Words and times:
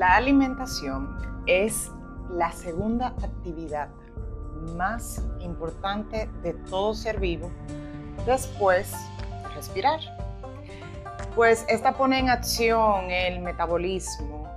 La 0.00 0.16
alimentación 0.16 1.14
es 1.44 1.90
la 2.30 2.50
segunda 2.52 3.08
actividad 3.08 3.90
más 4.74 5.22
importante 5.40 6.26
de 6.42 6.54
todo 6.54 6.94
ser 6.94 7.20
vivo 7.20 7.50
después 8.24 8.92
de 9.42 9.48
respirar. 9.54 10.00
Pues 11.34 11.66
esta 11.68 11.92
pone 11.92 12.18
en 12.18 12.30
acción 12.30 13.10
el 13.10 13.40
metabolismo 13.40 14.48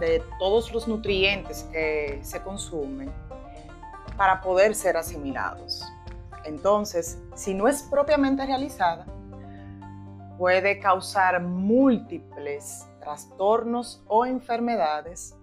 de 0.00 0.22
todos 0.38 0.72
los 0.72 0.88
nutrientes 0.88 1.64
que 1.70 2.20
se 2.22 2.40
consumen 2.42 3.12
para 4.16 4.40
poder 4.40 4.74
ser 4.74 4.96
asimilados. 4.96 5.84
Entonces, 6.46 7.18
si 7.34 7.52
no 7.52 7.68
es 7.68 7.82
propiamente 7.82 8.46
realizada, 8.46 9.04
puede 10.38 10.78
causar 10.78 11.42
múltiples 11.42 12.87
trastornos 13.08 14.04
o 14.06 14.26
enfermedades 14.26 15.34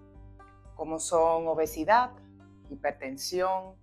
como 0.76 1.00
son 1.00 1.48
obesidad, 1.48 2.12
hipertensión, 2.70 3.74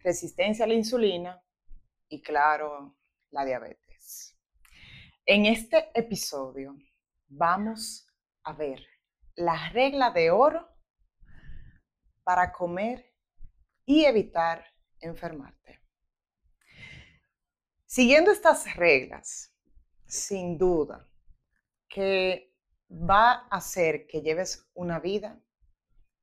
resistencia 0.00 0.66
a 0.66 0.68
la 0.68 0.74
insulina 0.74 1.42
y 2.10 2.20
claro, 2.20 2.98
la 3.30 3.46
diabetes. 3.46 4.36
En 5.24 5.46
este 5.46 5.90
episodio 5.98 6.76
vamos 7.28 8.06
a 8.42 8.52
ver 8.52 8.84
la 9.36 9.70
regla 9.70 10.10
de 10.10 10.30
oro 10.30 10.68
para 12.24 12.52
comer 12.52 13.14
y 13.86 14.04
evitar 14.04 14.66
enfermarte. 15.00 15.80
Siguiendo 17.86 18.30
estas 18.30 18.76
reglas, 18.76 19.56
sin 20.04 20.58
duda, 20.58 21.08
que 21.88 22.47
va 22.90 23.32
a 23.32 23.56
hacer 23.56 24.06
que 24.06 24.22
lleves 24.22 24.68
una 24.74 24.98
vida 24.98 25.40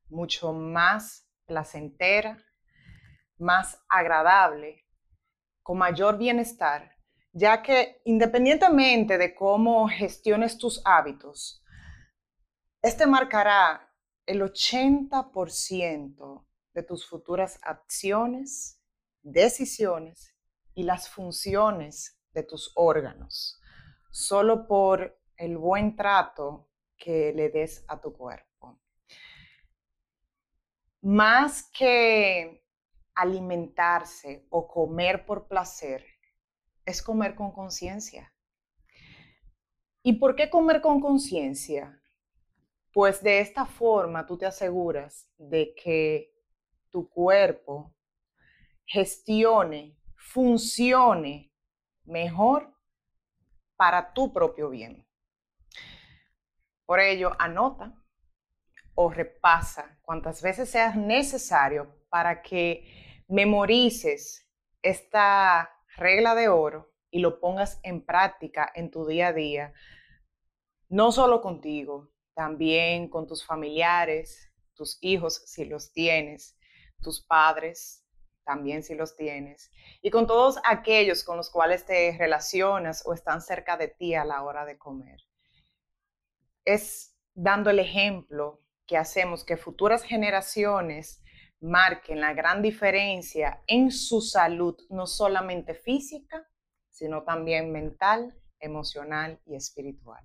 mucho 0.09 0.53
más 0.53 1.27
placentera, 1.45 2.43
más 3.37 3.83
agradable, 3.87 4.85
con 5.61 5.77
mayor 5.77 6.17
bienestar, 6.17 6.97
ya 7.31 7.61
que 7.61 8.01
independientemente 8.05 9.17
de 9.17 9.35
cómo 9.35 9.87
gestiones 9.87 10.57
tus 10.57 10.81
hábitos, 10.85 11.63
este 12.81 13.07
marcará 13.07 13.91
el 14.25 14.41
80% 14.41 16.45
de 16.73 16.83
tus 16.83 17.07
futuras 17.07 17.59
acciones, 17.63 18.81
decisiones 19.21 20.35
y 20.73 20.83
las 20.83 21.09
funciones 21.09 22.19
de 22.31 22.43
tus 22.43 22.71
órganos, 22.75 23.59
solo 24.11 24.67
por 24.67 25.19
el 25.37 25.57
buen 25.57 25.95
trato 25.95 26.69
que 26.97 27.33
le 27.33 27.49
des 27.49 27.83
a 27.87 27.99
tu 27.99 28.13
cuerpo. 28.13 28.79
Más 31.01 31.69
que 31.71 32.65
alimentarse 33.13 34.45
o 34.49 34.67
comer 34.67 35.25
por 35.25 35.47
placer, 35.47 36.05
es 36.85 37.01
comer 37.01 37.35
con 37.35 37.51
conciencia. 37.51 38.33
¿Y 40.03 40.13
por 40.13 40.35
qué 40.35 40.49
comer 40.49 40.81
con 40.81 41.01
conciencia? 41.01 42.01
Pues 42.93 43.21
de 43.23 43.39
esta 43.39 43.65
forma 43.65 44.25
tú 44.25 44.37
te 44.37 44.45
aseguras 44.45 45.29
de 45.37 45.73
que 45.75 46.33
tu 46.91 47.09
cuerpo 47.09 47.93
gestione, 48.85 49.97
funcione 50.15 51.51
mejor 52.03 52.73
para 53.75 54.13
tu 54.13 54.31
propio 54.31 54.69
bien. 54.69 55.04
Por 56.85 56.99
ello, 56.99 57.31
anota 57.39 57.93
o 58.93 59.09
repasa 59.09 59.99
cuantas 60.01 60.41
veces 60.41 60.69
sea 60.69 60.95
necesario 60.95 61.95
para 62.09 62.41
que 62.41 63.23
memorices 63.27 64.47
esta 64.81 65.69
regla 65.97 66.35
de 66.35 66.47
oro 66.47 66.93
y 67.09 67.19
lo 67.19 67.39
pongas 67.39 67.79
en 67.83 68.05
práctica 68.05 68.71
en 68.75 68.91
tu 68.91 69.05
día 69.05 69.27
a 69.27 69.33
día, 69.33 69.73
no 70.89 71.11
solo 71.11 71.41
contigo, 71.41 72.11
también 72.33 73.09
con 73.09 73.25
tus 73.25 73.45
familiares, 73.45 74.51
tus 74.75 74.97
hijos 75.01 75.41
si 75.45 75.65
los 75.65 75.91
tienes, 75.91 76.57
tus 77.01 77.25
padres 77.25 78.05
también 78.43 78.83
si 78.83 78.93
los 78.93 79.15
tienes, 79.15 79.71
y 80.01 80.11
con 80.11 80.27
todos 80.27 80.59
aquellos 80.65 81.23
con 81.23 81.35
los 81.35 81.49
cuales 81.49 81.85
te 81.85 82.15
relacionas 82.17 83.01
o 83.05 83.13
están 83.13 83.41
cerca 83.41 83.75
de 83.75 83.87
ti 83.87 84.13
a 84.13 84.23
la 84.23 84.43
hora 84.43 84.65
de 84.65 84.77
comer. 84.77 85.19
Es 86.65 87.15
dando 87.33 87.69
el 87.69 87.79
ejemplo 87.79 88.61
que 88.85 88.97
hacemos 88.97 89.43
que 89.43 89.57
futuras 89.57 90.03
generaciones 90.03 91.23
marquen 91.59 92.21
la 92.21 92.33
gran 92.33 92.61
diferencia 92.61 93.63
en 93.67 93.91
su 93.91 94.21
salud, 94.21 94.77
no 94.89 95.07
solamente 95.07 95.73
física, 95.73 96.47
sino 96.89 97.23
también 97.23 97.71
mental, 97.71 98.37
emocional 98.59 99.41
y 99.45 99.55
espiritual. 99.55 100.23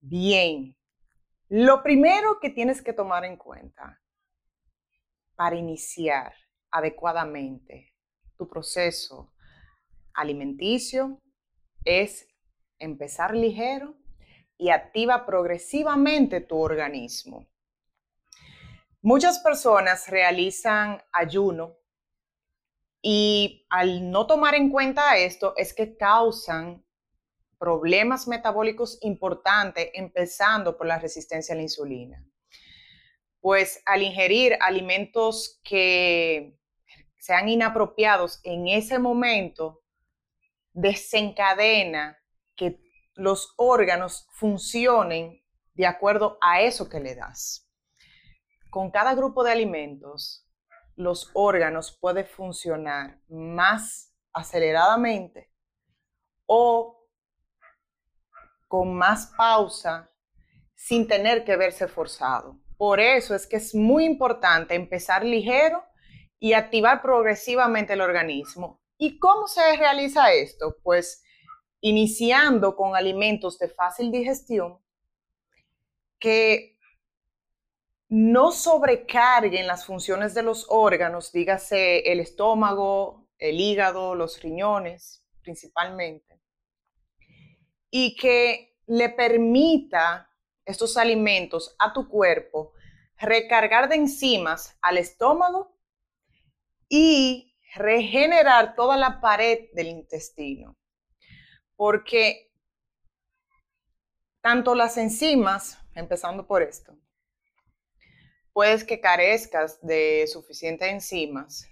Bien, 0.00 0.76
lo 1.48 1.82
primero 1.82 2.40
que 2.40 2.50
tienes 2.50 2.82
que 2.82 2.92
tomar 2.92 3.24
en 3.24 3.36
cuenta 3.36 4.00
para 5.34 5.56
iniciar 5.56 6.34
adecuadamente 6.70 7.94
tu 8.36 8.48
proceso 8.48 9.32
alimenticio 10.14 11.18
es 11.84 12.26
empezar 12.78 13.34
ligero 13.34 13.96
y 14.58 14.70
activa 14.70 15.26
progresivamente 15.26 16.40
tu 16.40 16.58
organismo. 16.58 17.48
Muchas 19.00 19.40
personas 19.40 20.08
realizan 20.08 21.02
ayuno 21.12 21.76
y 23.02 23.66
al 23.68 24.10
no 24.10 24.26
tomar 24.26 24.54
en 24.54 24.70
cuenta 24.70 25.16
esto 25.16 25.54
es 25.56 25.74
que 25.74 25.96
causan 25.96 26.84
problemas 27.58 28.28
metabólicos 28.28 28.98
importantes, 29.02 29.90
empezando 29.94 30.76
por 30.76 30.86
la 30.86 30.98
resistencia 30.98 31.54
a 31.54 31.56
la 31.56 31.62
insulina. 31.62 32.24
Pues 33.40 33.82
al 33.86 34.02
ingerir 34.02 34.56
alimentos 34.60 35.60
que 35.64 36.56
sean 37.18 37.48
inapropiados 37.48 38.40
en 38.44 38.68
ese 38.68 38.98
momento, 38.98 39.82
desencadena 40.72 42.18
que 42.56 42.80
los 43.14 43.54
órganos 43.56 44.26
funcionen 44.32 45.42
de 45.74 45.86
acuerdo 45.86 46.38
a 46.40 46.60
eso 46.60 46.88
que 46.88 47.00
le 47.00 47.14
das. 47.14 47.68
Con 48.70 48.90
cada 48.90 49.14
grupo 49.14 49.44
de 49.44 49.52
alimentos, 49.52 50.46
los 50.96 51.30
órganos 51.34 51.96
pueden 52.00 52.26
funcionar 52.26 53.20
más 53.28 54.14
aceleradamente 54.32 55.50
o 56.46 57.06
con 58.68 58.94
más 58.94 59.32
pausa 59.36 60.10
sin 60.74 61.06
tener 61.06 61.44
que 61.44 61.56
verse 61.56 61.86
forzado. 61.88 62.58
Por 62.76 63.00
eso 63.00 63.34
es 63.34 63.46
que 63.46 63.56
es 63.56 63.74
muy 63.74 64.04
importante 64.04 64.74
empezar 64.74 65.24
ligero 65.24 65.84
y 66.38 66.54
activar 66.54 67.02
progresivamente 67.02 67.92
el 67.92 68.00
organismo. 68.00 68.82
¿Y 68.96 69.18
cómo 69.18 69.46
se 69.46 69.76
realiza 69.76 70.32
esto? 70.32 70.76
Pues 70.82 71.21
iniciando 71.82 72.74
con 72.74 72.96
alimentos 72.96 73.58
de 73.58 73.68
fácil 73.68 74.10
digestión 74.10 74.78
que 76.18 76.78
no 78.08 78.52
sobrecarguen 78.52 79.66
las 79.66 79.84
funciones 79.84 80.32
de 80.32 80.42
los 80.42 80.66
órganos, 80.68 81.32
dígase 81.32 82.12
el 82.12 82.20
estómago, 82.20 83.26
el 83.38 83.60
hígado, 83.60 84.14
los 84.14 84.40
riñones 84.40 85.24
principalmente 85.42 86.40
y 87.90 88.14
que 88.16 88.76
le 88.86 89.08
permita 89.10 90.30
estos 90.64 90.96
alimentos 90.96 91.74
a 91.78 91.92
tu 91.92 92.08
cuerpo 92.08 92.72
recargar 93.18 93.88
de 93.88 93.96
enzimas 93.96 94.76
al 94.80 94.98
estómago 94.98 95.76
y 96.88 97.56
regenerar 97.74 98.76
toda 98.76 98.96
la 98.96 99.20
pared 99.20 99.70
del 99.72 99.88
intestino. 99.88 100.76
Porque 101.76 102.52
tanto 104.40 104.74
las 104.74 104.96
enzimas, 104.96 105.78
empezando 105.94 106.46
por 106.46 106.62
esto, 106.62 106.96
puedes 108.52 108.84
que 108.84 109.00
carezcas 109.00 109.80
de 109.80 110.26
suficientes 110.26 110.88
enzimas 110.88 111.68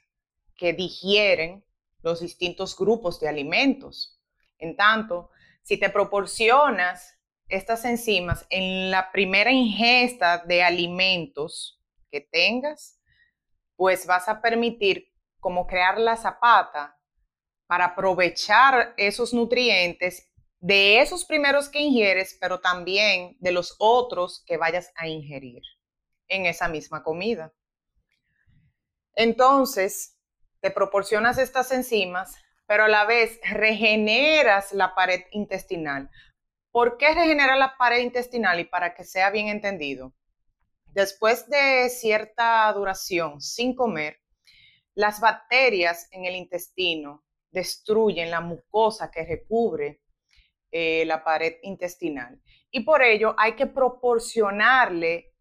que 0.56 0.72
digieren 0.72 1.64
los 2.02 2.20
distintos 2.20 2.76
grupos 2.76 3.20
de 3.20 3.28
alimentos. 3.28 4.20
En 4.58 4.76
tanto, 4.76 5.30
si 5.62 5.78
te 5.78 5.90
proporcionas 5.90 7.18
estas 7.48 7.84
enzimas 7.84 8.46
en 8.50 8.90
la 8.90 9.10
primera 9.10 9.50
ingesta 9.50 10.38
de 10.38 10.62
alimentos 10.62 11.82
que 12.10 12.20
tengas, 12.20 13.00
pues 13.76 14.06
vas 14.06 14.28
a 14.28 14.40
permitir 14.40 15.12
como 15.40 15.66
crear 15.66 15.98
la 15.98 16.16
zapata 16.16 16.99
para 17.70 17.84
aprovechar 17.84 18.94
esos 18.96 19.32
nutrientes 19.32 20.28
de 20.58 21.00
esos 21.00 21.24
primeros 21.24 21.68
que 21.68 21.78
ingieres, 21.78 22.36
pero 22.40 22.58
también 22.58 23.36
de 23.38 23.52
los 23.52 23.76
otros 23.78 24.42
que 24.44 24.56
vayas 24.56 24.90
a 24.96 25.06
ingerir 25.06 25.62
en 26.26 26.46
esa 26.46 26.66
misma 26.66 27.04
comida. 27.04 27.52
Entonces, 29.14 30.18
te 30.60 30.72
proporcionas 30.72 31.38
estas 31.38 31.70
enzimas, 31.70 32.34
pero 32.66 32.86
a 32.86 32.88
la 32.88 33.04
vez 33.04 33.38
regeneras 33.48 34.72
la 34.72 34.96
pared 34.96 35.22
intestinal. 35.30 36.10
¿Por 36.72 36.98
qué 36.98 37.14
regenerar 37.14 37.56
la 37.56 37.76
pared 37.76 38.00
intestinal? 38.00 38.58
Y 38.58 38.64
para 38.64 38.96
que 38.96 39.04
sea 39.04 39.30
bien 39.30 39.46
entendido, 39.46 40.12
después 40.86 41.48
de 41.48 41.88
cierta 41.88 42.72
duración 42.72 43.40
sin 43.40 43.76
comer, 43.76 44.20
las 44.96 45.20
bacterias 45.20 46.08
en 46.10 46.24
el 46.24 46.34
intestino 46.34 47.22
destruyen 47.50 48.30
la 48.30 48.40
mucosa 48.40 49.10
que 49.10 49.24
recubre 49.24 50.00
eh, 50.70 51.04
la 51.06 51.24
pared 51.24 51.56
intestinal. 51.62 52.40
Y 52.70 52.80
por 52.80 53.02
ello 53.02 53.34
hay 53.36 53.54
que 53.56 53.66
proporcionarle 53.66 55.32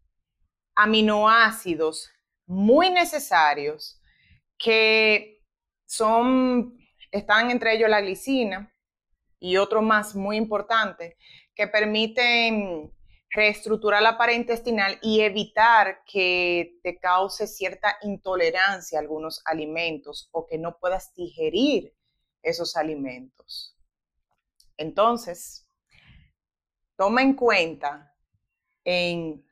aminoácidos 0.74 2.10
muy 2.46 2.90
necesarios 2.90 4.00
que 4.58 5.40
son, 5.86 6.76
están 7.10 7.50
entre 7.50 7.74
ellos 7.74 7.88
la 7.88 8.00
glicina 8.00 8.74
y 9.38 9.56
otro 9.56 9.82
más 9.82 10.14
muy 10.14 10.36
importante, 10.36 11.16
que 11.54 11.66
permiten 11.66 12.92
reestructurar 13.30 14.02
la 14.02 14.18
pared 14.18 14.34
intestinal 14.34 14.98
y 15.02 15.20
evitar 15.20 16.02
que 16.04 16.78
te 16.82 16.98
cause 16.98 17.46
cierta 17.46 17.96
intolerancia 18.02 18.98
a 18.98 19.02
algunos 19.02 19.40
alimentos 19.44 20.28
o 20.32 20.46
que 20.46 20.58
no 20.58 20.78
puedas 20.78 21.14
digerir 21.14 21.94
esos 22.42 22.76
alimentos. 22.76 23.76
Entonces, 24.76 25.66
toma 26.96 27.22
en 27.22 27.34
cuenta 27.34 28.14
en 28.84 29.44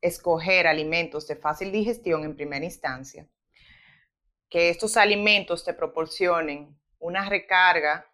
escoger 0.00 0.66
alimentos 0.66 1.26
de 1.26 1.36
fácil 1.36 1.72
digestión 1.72 2.24
en 2.24 2.36
primera 2.36 2.64
instancia, 2.64 3.28
que 4.48 4.70
estos 4.70 4.96
alimentos 4.96 5.64
te 5.64 5.74
proporcionen 5.74 6.78
una 6.98 7.28
recarga 7.28 8.06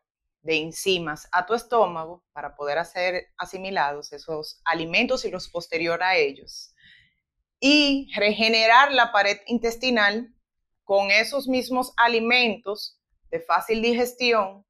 de 0.43 0.57
enzimas 0.57 1.29
a 1.31 1.47
tu 1.47 1.55
estómago 1.55 2.25
para 2.33 2.57
poder 2.57 2.85
ser 2.85 3.29
asimilados 3.37 4.13
esos 4.13 4.61
alimentos 4.65 5.25
y 5.25 5.31
los 5.31 5.49
posterior 5.49 6.03
a 6.03 6.17
ellos. 6.17 6.75
Y 7.61 8.11
regenerar 8.17 8.93
la 8.93 9.13
pared 9.13 9.39
intestinal 9.47 10.35
con 10.85 11.13
esos 11.13 11.47
mismos 11.47 11.93
alimentos 11.97 13.01
de 13.33 13.41
fácil 13.41 13.83
digestión 13.83 14.65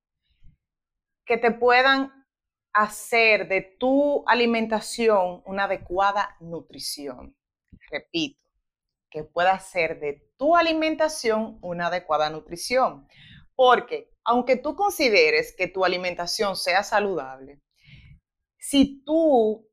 que 1.26 1.36
te 1.36 1.50
puedan 1.50 2.12
hacer 2.72 3.48
de 3.48 3.60
tu 3.60 4.24
alimentación 4.26 5.42
una 5.44 5.64
adecuada 5.64 6.36
nutrición. 6.40 7.36
Repito, 7.90 8.40
que 9.10 9.24
pueda 9.24 9.52
hacer 9.52 10.00
de 10.00 10.32
tu 10.38 10.56
alimentación 10.56 11.58
una 11.60 11.88
adecuada 11.88 12.30
nutrición. 12.30 13.06
Porque 13.54 14.10
aunque 14.24 14.56
tú 14.56 14.76
consideres 14.76 15.54
que 15.54 15.66
tu 15.66 15.84
alimentación 15.84 16.56
sea 16.56 16.84
saludable, 16.84 17.60
si 18.58 19.02
tú 19.04 19.68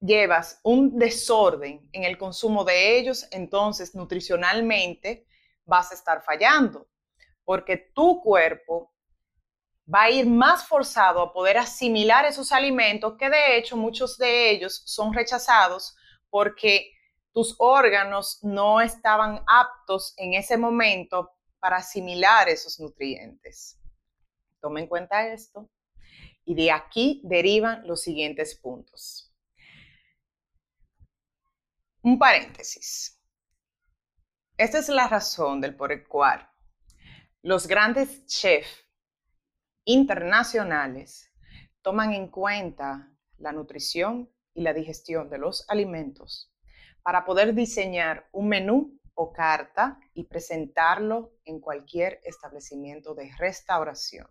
llevas 0.00 0.58
un 0.64 0.98
desorden 0.98 1.88
en 1.92 2.04
el 2.04 2.16
consumo 2.16 2.64
de 2.64 2.98
ellos, 2.98 3.28
entonces 3.30 3.94
nutricionalmente 3.94 5.26
vas 5.66 5.90
a 5.90 5.94
estar 5.94 6.22
fallando, 6.22 6.88
porque 7.46 7.76
tu 7.94 8.20
cuerpo 8.20 8.92
va 9.92 10.02
a 10.02 10.10
ir 10.10 10.26
más 10.26 10.66
forzado 10.66 11.22
a 11.22 11.32
poder 11.32 11.56
asimilar 11.56 12.26
esos 12.26 12.50
alimentos 12.50 13.14
que 13.16 13.30
de 13.30 13.56
hecho 13.56 13.76
muchos 13.76 14.18
de 14.18 14.50
ellos 14.50 14.82
son 14.84 15.14
rechazados 15.14 15.96
porque 16.28 16.92
tus 17.32 17.54
órganos 17.58 18.40
no 18.42 18.80
estaban 18.80 19.44
aptos 19.46 20.12
en 20.16 20.34
ese 20.34 20.58
momento 20.58 21.30
para 21.60 21.76
asimilar 21.76 22.48
esos 22.48 22.80
nutrientes. 22.80 23.78
Toma 24.60 24.80
en 24.80 24.88
cuenta 24.88 25.28
esto 25.28 25.70
y 26.44 26.54
de 26.56 26.72
aquí 26.72 27.22
derivan 27.24 27.86
los 27.86 28.02
siguientes 28.02 28.56
puntos. 28.56 29.32
Un 32.02 32.18
paréntesis. 32.18 33.20
Esta 34.56 34.78
es 34.78 34.88
la 34.88 35.06
razón 35.06 35.60
del 35.60 35.76
por 35.76 35.92
el 35.92 36.08
cual 36.08 36.48
los 37.46 37.68
grandes 37.68 38.26
chefs 38.26 38.88
internacionales 39.84 41.32
toman 41.80 42.12
en 42.12 42.26
cuenta 42.26 43.08
la 43.38 43.52
nutrición 43.52 44.28
y 44.52 44.62
la 44.62 44.72
digestión 44.72 45.30
de 45.30 45.38
los 45.38 45.64
alimentos 45.68 46.52
para 47.04 47.24
poder 47.24 47.54
diseñar 47.54 48.28
un 48.32 48.48
menú 48.48 48.98
o 49.14 49.32
carta 49.32 50.00
y 50.12 50.24
presentarlo 50.24 51.34
en 51.44 51.60
cualquier 51.60 52.20
establecimiento 52.24 53.14
de 53.14 53.30
restauración. 53.38 54.26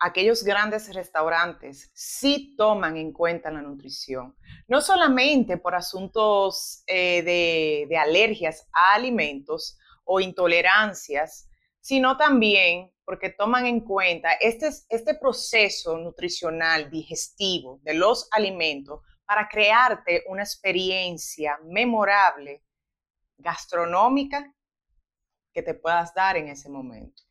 Aquellos 0.00 0.42
grandes 0.42 0.92
restaurantes 0.92 1.92
sí 1.94 2.56
toman 2.58 2.96
en 2.96 3.12
cuenta 3.12 3.48
la 3.52 3.62
nutrición, 3.62 4.34
no 4.66 4.80
solamente 4.80 5.56
por 5.56 5.76
asuntos 5.76 6.82
eh, 6.88 7.22
de, 7.22 7.86
de 7.88 7.96
alergias 7.96 8.66
a 8.72 8.94
alimentos 8.94 9.78
o 10.02 10.18
intolerancias, 10.18 11.48
sino 11.86 12.16
también 12.16 12.92
porque 13.04 13.30
toman 13.30 13.64
en 13.64 13.78
cuenta 13.78 14.32
este, 14.40 14.70
este 14.88 15.14
proceso 15.14 15.96
nutricional, 15.96 16.90
digestivo 16.90 17.78
de 17.84 17.94
los 17.94 18.26
alimentos 18.32 19.02
para 19.24 19.46
crearte 19.46 20.24
una 20.26 20.42
experiencia 20.42 21.56
memorable, 21.62 22.64
gastronómica, 23.38 24.52
que 25.52 25.62
te 25.62 25.74
puedas 25.74 26.12
dar 26.12 26.36
en 26.36 26.48
ese 26.48 26.68
momento. 26.68 27.22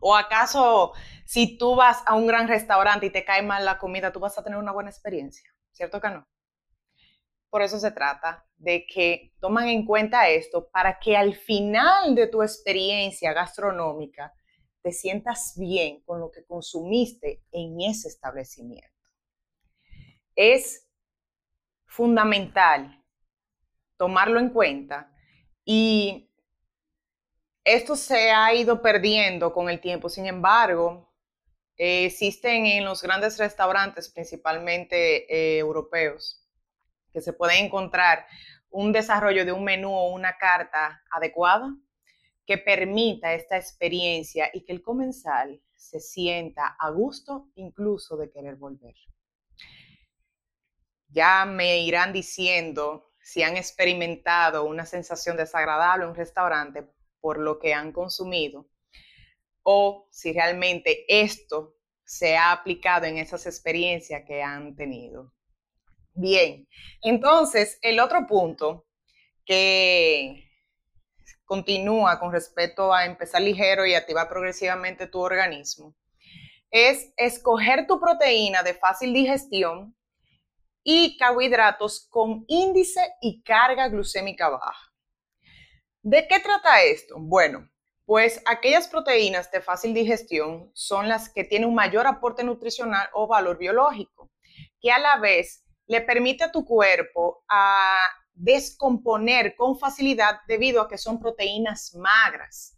¿O 0.00 0.16
acaso 0.16 0.94
si 1.26 1.58
tú 1.58 1.76
vas 1.76 2.02
a 2.06 2.14
un 2.14 2.26
gran 2.26 2.48
restaurante 2.48 3.04
y 3.04 3.10
te 3.10 3.26
cae 3.26 3.42
mal 3.42 3.66
la 3.66 3.76
comida, 3.76 4.10
tú 4.10 4.20
vas 4.20 4.38
a 4.38 4.42
tener 4.42 4.58
una 4.58 4.72
buena 4.72 4.88
experiencia? 4.88 5.54
¿Cierto 5.72 6.00
que 6.00 6.08
no? 6.08 6.26
Por 7.56 7.62
eso 7.62 7.78
se 7.78 7.90
trata 7.90 8.46
de 8.58 8.86
que 8.86 9.32
toman 9.40 9.68
en 9.68 9.86
cuenta 9.86 10.28
esto 10.28 10.68
para 10.68 10.98
que 10.98 11.16
al 11.16 11.34
final 11.34 12.14
de 12.14 12.26
tu 12.26 12.42
experiencia 12.42 13.32
gastronómica 13.32 14.30
te 14.82 14.92
sientas 14.92 15.54
bien 15.56 16.02
con 16.02 16.20
lo 16.20 16.30
que 16.30 16.44
consumiste 16.44 17.46
en 17.50 17.80
ese 17.80 18.08
establecimiento. 18.08 19.08
Es 20.34 20.86
fundamental 21.86 23.02
tomarlo 23.96 24.38
en 24.38 24.50
cuenta 24.50 25.10
y 25.64 26.30
esto 27.64 27.96
se 27.96 28.32
ha 28.32 28.52
ido 28.52 28.82
perdiendo 28.82 29.54
con 29.54 29.70
el 29.70 29.80
tiempo. 29.80 30.10
Sin 30.10 30.26
embargo, 30.26 31.10
existen 31.78 32.66
en 32.66 32.84
los 32.84 33.00
grandes 33.00 33.38
restaurantes, 33.38 34.10
principalmente 34.10 35.24
eh, 35.34 35.56
europeos, 35.56 36.45
que 37.16 37.22
se 37.22 37.32
puede 37.32 37.58
encontrar 37.58 38.26
un 38.68 38.92
desarrollo 38.92 39.46
de 39.46 39.52
un 39.52 39.64
menú 39.64 39.90
o 39.90 40.10
una 40.10 40.36
carta 40.36 41.02
adecuada 41.10 41.74
que 42.44 42.58
permita 42.58 43.32
esta 43.32 43.56
experiencia 43.56 44.50
y 44.52 44.66
que 44.66 44.72
el 44.72 44.82
comensal 44.82 45.62
se 45.74 45.98
sienta 45.98 46.76
a 46.78 46.90
gusto 46.90 47.48
incluso 47.54 48.18
de 48.18 48.30
querer 48.30 48.56
volver. 48.56 48.94
Ya 51.08 51.46
me 51.46 51.78
irán 51.78 52.12
diciendo 52.12 53.14
si 53.18 53.42
han 53.42 53.56
experimentado 53.56 54.64
una 54.64 54.84
sensación 54.84 55.38
desagradable 55.38 56.04
en 56.04 56.10
un 56.10 56.16
restaurante 56.16 56.86
por 57.22 57.38
lo 57.38 57.58
que 57.58 57.72
han 57.72 57.92
consumido 57.92 58.68
o 59.62 60.06
si 60.10 60.34
realmente 60.34 61.06
esto 61.08 61.78
se 62.04 62.36
ha 62.36 62.52
aplicado 62.52 63.06
en 63.06 63.16
esas 63.16 63.46
experiencias 63.46 64.22
que 64.26 64.42
han 64.42 64.76
tenido. 64.76 65.32
Bien, 66.18 66.66
entonces 67.02 67.78
el 67.82 68.00
otro 68.00 68.26
punto 68.26 68.86
que 69.44 70.48
continúa 71.44 72.18
con 72.18 72.32
respecto 72.32 72.92
a 72.92 73.04
empezar 73.04 73.42
ligero 73.42 73.84
y 73.84 73.92
activar 73.94 74.26
progresivamente 74.26 75.06
tu 75.08 75.20
organismo 75.20 75.94
es 76.70 77.12
escoger 77.18 77.86
tu 77.86 78.00
proteína 78.00 78.62
de 78.62 78.72
fácil 78.72 79.12
digestión 79.12 79.94
y 80.82 81.18
carbohidratos 81.18 82.08
con 82.08 82.46
índice 82.48 83.00
y 83.20 83.42
carga 83.42 83.88
glucémica 83.88 84.48
baja. 84.48 84.92
¿De 86.02 86.26
qué 86.26 86.40
trata 86.40 86.82
esto? 86.82 87.16
Bueno, 87.18 87.68
pues 88.06 88.40
aquellas 88.46 88.88
proteínas 88.88 89.50
de 89.50 89.60
fácil 89.60 89.92
digestión 89.92 90.70
son 90.72 91.10
las 91.10 91.28
que 91.28 91.44
tienen 91.44 91.68
un 91.68 91.74
mayor 91.74 92.06
aporte 92.06 92.42
nutricional 92.42 93.06
o 93.12 93.26
valor 93.26 93.58
biológico, 93.58 94.30
que 94.80 94.90
a 94.90 94.98
la 94.98 95.18
vez 95.18 95.65
le 95.86 96.00
permite 96.00 96.44
a 96.44 96.52
tu 96.52 96.64
cuerpo 96.64 97.44
a 97.48 97.98
descomponer 98.34 99.54
con 99.56 99.78
facilidad 99.78 100.40
debido 100.46 100.82
a 100.82 100.88
que 100.88 100.98
son 100.98 101.18
proteínas 101.18 101.94
magras. 101.94 102.72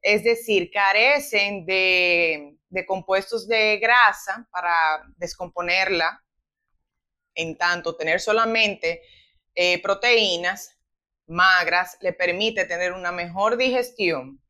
es 0.00 0.22
decir, 0.22 0.70
carecen 0.70 1.64
de, 1.64 2.58
compuestos 2.86 3.48
de 3.48 3.78
grasa 3.78 4.46
para 4.52 5.02
descomponerla, 5.16 6.22
en 7.34 7.56
tanto 7.56 7.96
tener 7.96 8.20
solamente 8.20 9.00
eh, 9.54 9.80
proteínas 9.80 10.78
magras 11.26 11.96
le 12.00 12.12
permite 12.12 12.66
tener 12.66 12.92
una 12.92 13.12
mejor 13.12 13.56
digestión 13.56 14.42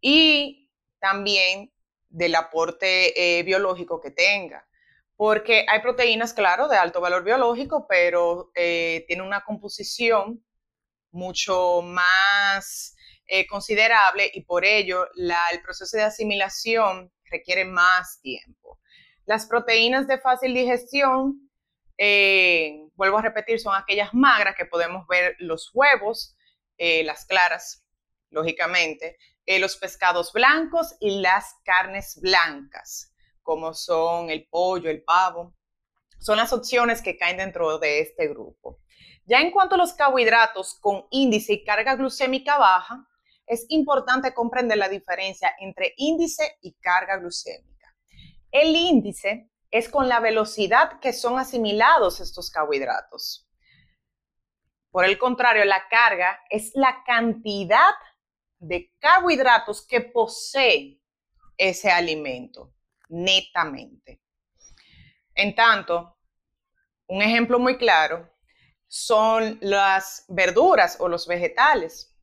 y 0.00 0.70
también 0.98 1.72
del 2.08 2.34
aporte 2.34 3.38
eh, 3.38 3.42
biológico 3.42 4.00
que 4.00 4.10
tenga. 4.10 4.66
Porque 5.16 5.64
hay 5.68 5.80
proteínas, 5.80 6.34
claro, 6.34 6.68
de 6.68 6.76
alto 6.76 7.00
valor 7.00 7.24
biológico, 7.24 7.86
pero 7.88 8.50
eh, 8.54 9.04
tiene 9.06 9.22
una 9.22 9.44
composición 9.44 10.44
mucho 11.14 11.80
más 11.82 12.94
eh, 13.26 13.46
considerable 13.46 14.30
y 14.34 14.42
por 14.42 14.66
ello 14.66 15.08
el 15.14 15.62
proceso 15.62 15.96
de 15.96 16.02
asimilación 16.02 17.10
requiere 17.30 17.64
más 17.64 18.20
tiempo. 18.20 18.80
Las 19.24 19.46
proteínas 19.46 20.06
de 20.06 20.18
fácil 20.18 20.52
digestión, 20.52 21.50
eh, 21.96 22.82
vuelvo 22.96 23.16
a 23.16 23.22
repetir, 23.22 23.58
son 23.58 23.74
aquellas 23.74 24.12
magras 24.12 24.54
que 24.56 24.66
podemos 24.66 25.06
ver 25.06 25.36
los 25.38 25.70
huevos, 25.72 26.36
eh, 26.76 27.02
las 27.04 27.24
claras, 27.24 27.82
lógicamente, 28.28 29.16
los 29.46 29.76
pescados 29.76 30.32
blancos 30.32 30.94
y 31.00 31.20
las 31.20 31.54
carnes 31.64 32.18
blancas, 32.20 33.13
como 33.44 33.72
son 33.74 34.30
el 34.30 34.48
pollo, 34.48 34.90
el 34.90 35.04
pavo. 35.04 35.54
Son 36.18 36.36
las 36.36 36.52
opciones 36.52 37.00
que 37.00 37.16
caen 37.16 37.36
dentro 37.36 37.78
de 37.78 38.00
este 38.00 38.26
grupo. 38.26 38.80
Ya 39.26 39.40
en 39.40 39.52
cuanto 39.52 39.76
a 39.76 39.78
los 39.78 39.92
carbohidratos 39.92 40.74
con 40.80 41.06
índice 41.10 41.52
y 41.52 41.64
carga 41.64 41.94
glucémica 41.94 42.58
baja, 42.58 43.06
es 43.46 43.66
importante 43.68 44.34
comprender 44.34 44.78
la 44.78 44.88
diferencia 44.88 45.54
entre 45.60 45.94
índice 45.98 46.58
y 46.62 46.74
carga 46.80 47.18
glucémica. 47.18 47.94
El 48.50 48.74
índice 48.74 49.50
es 49.70 49.88
con 49.88 50.08
la 50.08 50.20
velocidad 50.20 50.98
que 51.00 51.12
son 51.12 51.38
asimilados 51.38 52.20
estos 52.20 52.50
carbohidratos. 52.50 53.46
Por 54.90 55.04
el 55.04 55.18
contrario, 55.18 55.64
la 55.64 55.88
carga 55.88 56.40
es 56.48 56.70
la 56.74 57.02
cantidad 57.04 57.92
de 58.58 58.92
carbohidratos 58.98 59.86
que 59.86 60.00
posee 60.00 61.00
ese 61.58 61.90
alimento 61.90 62.73
netamente. 63.08 64.20
En 65.34 65.54
tanto, 65.54 66.18
un 67.06 67.22
ejemplo 67.22 67.58
muy 67.58 67.76
claro 67.76 68.30
son 68.86 69.58
las 69.60 70.24
verduras 70.28 70.96
o 71.00 71.08
los 71.08 71.26
vegetales. 71.26 72.14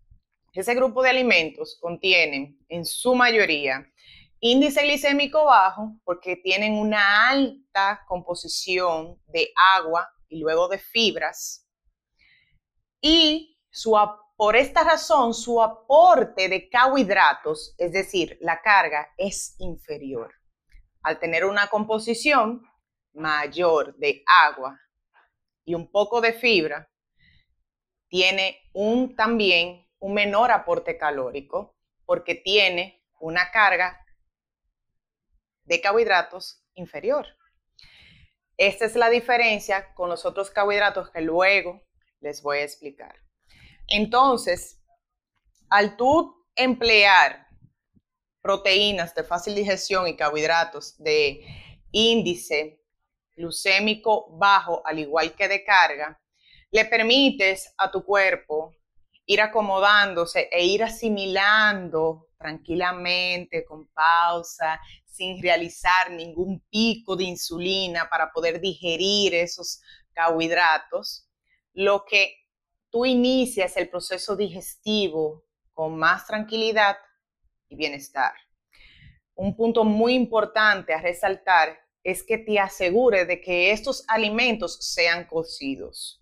Ese 0.54 0.74
grupo 0.76 1.04
de 1.04 1.10
alimentos 1.10 1.78
contienen 1.82 2.58
en 2.70 2.86
su 2.86 3.16
mayoría 3.16 3.88
índice 4.42 4.82
glicémico 4.82 5.46
bajo 5.46 5.96
porque 6.04 6.36
tienen 6.36 6.74
una 6.74 7.30
alta 7.30 8.04
composición 8.08 9.22
de 9.28 9.52
agua 9.78 10.10
y 10.28 10.40
luego 10.40 10.68
de 10.68 10.80
fibras. 10.80 11.68
Y 13.02 13.60
su, 13.70 13.98
por 14.36 14.56
esta 14.56 14.84
razón 14.84 15.34
su 15.34 15.62
aporte 15.62 16.50
de 16.50 16.70
carbohidratos, 16.70 17.76
es 17.78 17.92
decir, 17.92 18.38
la 18.42 18.62
carga, 18.62 19.14
es 19.18 19.56
inferior. 19.60 20.41
Al 21.04 21.20
tener 21.20 21.46
una 21.46 21.68
composición 21.68 22.64
mayor 23.14 23.96
de 23.98 24.24
agua 24.26 24.80
y 25.66 25.74
un 25.74 25.92
poco 25.92 26.22
de 26.22 26.34
fibra, 26.34 26.90
tiene 28.08 28.70
un 28.74 29.16
también 29.16 29.88
un 30.00 30.14
menor 30.14 30.52
aporte 30.52 30.98
calórico 30.98 31.78
porque 32.06 32.36
tiene 32.36 33.04
una 33.20 33.52
carga 33.52 34.04
de 35.64 35.80
carbohidratos 35.80 36.66
inferior. 36.74 37.28
Esta 38.58 38.86
es 38.86 38.96
la 38.96 39.10
diferencia 39.10 39.94
con 39.94 40.10
los 40.10 40.26
otros 40.26 40.52
carbohidratos 40.52 41.10
que 41.12 41.22
luego 41.22 41.82
les 42.20 42.42
voy 42.42 42.60
a 42.60 42.64
explicar. 42.64 43.16
Entonces, 43.88 44.84
al 45.70 45.96
tú 45.98 46.46
emplear 46.56 47.48
proteínas 48.42 49.14
de 49.16 49.24
fácil 49.24 49.56
digestión 49.56 50.08
y 50.08 50.16
carbohidratos 50.16 50.96
de 50.98 51.46
índice 51.92 52.82
glucémico 53.36 54.28
bajo, 54.38 54.82
al 54.86 55.00
igual 55.00 55.34
que 55.34 55.48
de 55.48 55.64
carga, 55.64 56.20
le 56.72 56.86
permites 56.86 57.74
a 57.78 57.92
tu 57.92 58.04
cuerpo 58.04 58.76
ir 59.26 59.42
acomodándose 59.42 60.50
e 60.52 60.66
ir 60.66 60.84
asimilando 60.84 62.28
tranquilamente, 62.38 63.64
con 63.64 63.88
pausa, 63.90 64.80
sin 65.06 65.42
realizar 65.42 66.10
ningún 66.12 66.66
pico 66.70 67.16
de 67.16 67.26
insulina 67.26 68.10
para 68.10 68.32
poder 68.32 68.60
digerir 68.60 69.36
esos 69.36 69.80
carbohidratos, 70.14 71.28
lo 71.74 72.04
que 72.04 72.34
tú 72.90 73.06
inicias 73.06 73.78
el 73.78 73.90
proceso 73.90 74.36
digestivo 74.36 75.46
con 75.74 75.98
más 75.98 76.26
tranquilidad 76.26 76.98
bienestar. 77.76 78.34
Un 79.36 79.56
punto 79.56 79.84
muy 79.84 80.14
importante 80.14 80.94
a 80.94 81.02
resaltar 81.02 81.80
es 82.04 82.24
que 82.24 82.38
te 82.38 82.60
asegure 82.60 83.26
de 83.26 83.42
que 83.42 83.72
estos 83.72 84.04
alimentos 84.08 84.78
sean 84.94 85.26
cocidos 85.26 86.22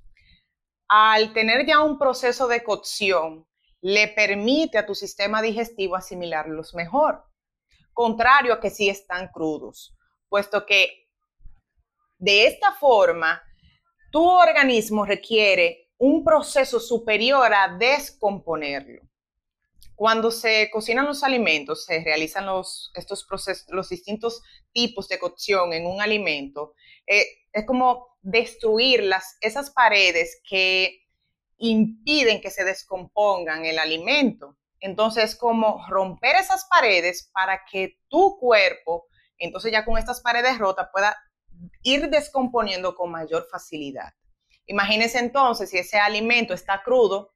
al 0.90 1.34
tener 1.34 1.68
ya 1.68 1.82
un 1.82 2.00
proceso 2.00 2.48
de 2.48 2.64
cocción, 2.64 3.48
le 3.82 4.08
permite 4.10 4.78
a 4.78 4.86
tu 4.86 4.96
sistema 4.96 5.42
digestivo 5.42 5.96
asimilarlos 5.96 6.74
mejor, 6.74 7.24
contrario 7.94 8.54
a 8.54 8.60
que 8.60 8.72
si 8.72 8.90
están 8.90 9.30
crudos, 9.30 9.96
puesto 10.28 10.66
que 10.66 11.08
de 12.18 12.48
esta 12.48 12.74
forma 12.74 13.42
tu 14.12 14.28
organismo 14.28 15.06
requiere 15.06 15.92
un 16.00 16.24
proceso 16.24 16.80
superior 16.80 17.54
a 17.54 17.78
descomponerlo. 17.78 19.04
Cuando 20.00 20.32
se 20.32 20.70
cocinan 20.72 21.08
los 21.08 21.24
alimentos, 21.26 21.84
se 21.84 22.02
realizan 22.02 22.46
los, 22.46 22.90
estos 22.96 23.26
procesos, 23.26 23.66
los 23.68 23.90
distintos 23.90 24.42
tipos 24.72 25.10
de 25.10 25.20
cocción 25.20 25.74
en 25.74 25.86
un 25.86 26.00
alimento, 26.00 26.74
eh, 27.06 27.26
es 27.52 27.66
como 27.66 28.08
destruir 28.22 29.04
las, 29.04 29.36
esas 29.42 29.72
paredes 29.72 30.42
que 30.50 31.02
impiden 31.58 32.40
que 32.40 32.50
se 32.50 32.64
descompongan 32.64 33.66
el 33.66 33.78
alimento. 33.78 34.58
Entonces, 34.80 35.36
como 35.36 35.86
romper 35.90 36.38
esas 36.38 36.64
paredes 36.70 37.30
para 37.34 37.66
que 37.70 37.98
tu 38.08 38.40
cuerpo, 38.40 39.08
entonces 39.38 39.74
ya 39.74 39.84
con 39.84 39.98
estas 39.98 40.22
paredes 40.22 40.60
rotas, 40.60 40.88
pueda 40.94 41.14
ir 41.84 42.10
descomponiendo 42.10 42.96
con 42.96 43.12
mayor 43.12 43.50
facilidad. 43.52 44.14
Imagínese 44.66 45.20
entonces 45.20 45.70
si 45.70 45.78
ese 45.78 45.98
alimento 45.98 46.54
está 46.54 46.84
crudo, 46.84 47.34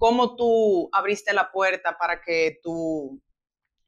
¿cómo 0.00 0.34
tú 0.34 0.88
abriste 0.90 1.32
la 1.32 1.52
puerta 1.52 1.96
para 1.96 2.20
que 2.20 2.58
tu 2.64 3.22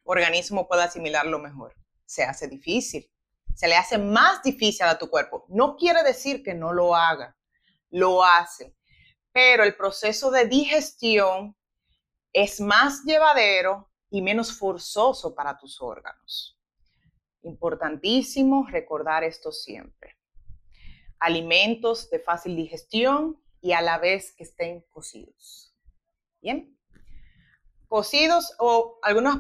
organismo 0.05 0.69
pueda 0.69 0.85
asimilarlo 0.85 1.41
mejor? 1.41 1.75
Se 2.07 2.23
hace 2.23 2.47
difícil 2.47 3.13
se 3.55 3.69
le 3.69 3.77
hace 3.77 3.99
más 3.99 4.43
difícil 4.43 4.87
a 4.87 4.99
tu 4.99 5.09
cuerpo. 5.09 5.45
No 5.49 5.77
quiere 5.77 6.03
decir 6.03 6.43
que 6.43 6.55
no 6.55 6.73
lo 6.73 6.95
haga, 6.95 7.37
lo 7.91 8.25
hace, 8.25 8.75
pero 9.33 9.65
el 9.65 9.77
proceso 9.77 10.31
de 10.31 10.47
digestión 10.47 11.57
es 12.33 12.61
más 12.61 13.03
llevadero 13.05 13.91
y 14.11 14.23
menos 14.23 14.57
forzoso 14.57 15.35
para 15.35 15.59
tus 15.59 15.81
órganos. 15.81 16.59
Importantísimo 17.43 18.67
recordar 18.69 19.25
esto 19.25 19.53
siempre. 19.53 20.17
Alimentos 21.19 22.11
de 22.11 22.19
fácil 22.19 22.57
digestión 22.57 23.41
y 23.61 23.73
a 23.73 23.81
la 23.81 23.99
vez 23.99 24.33
que 24.33 24.45
estén 24.45 24.83
cocidos. 24.91 25.72
Bien. 26.43 26.77
Cocidos 27.87 28.55
o 28.59 28.99
algunos 29.03 29.39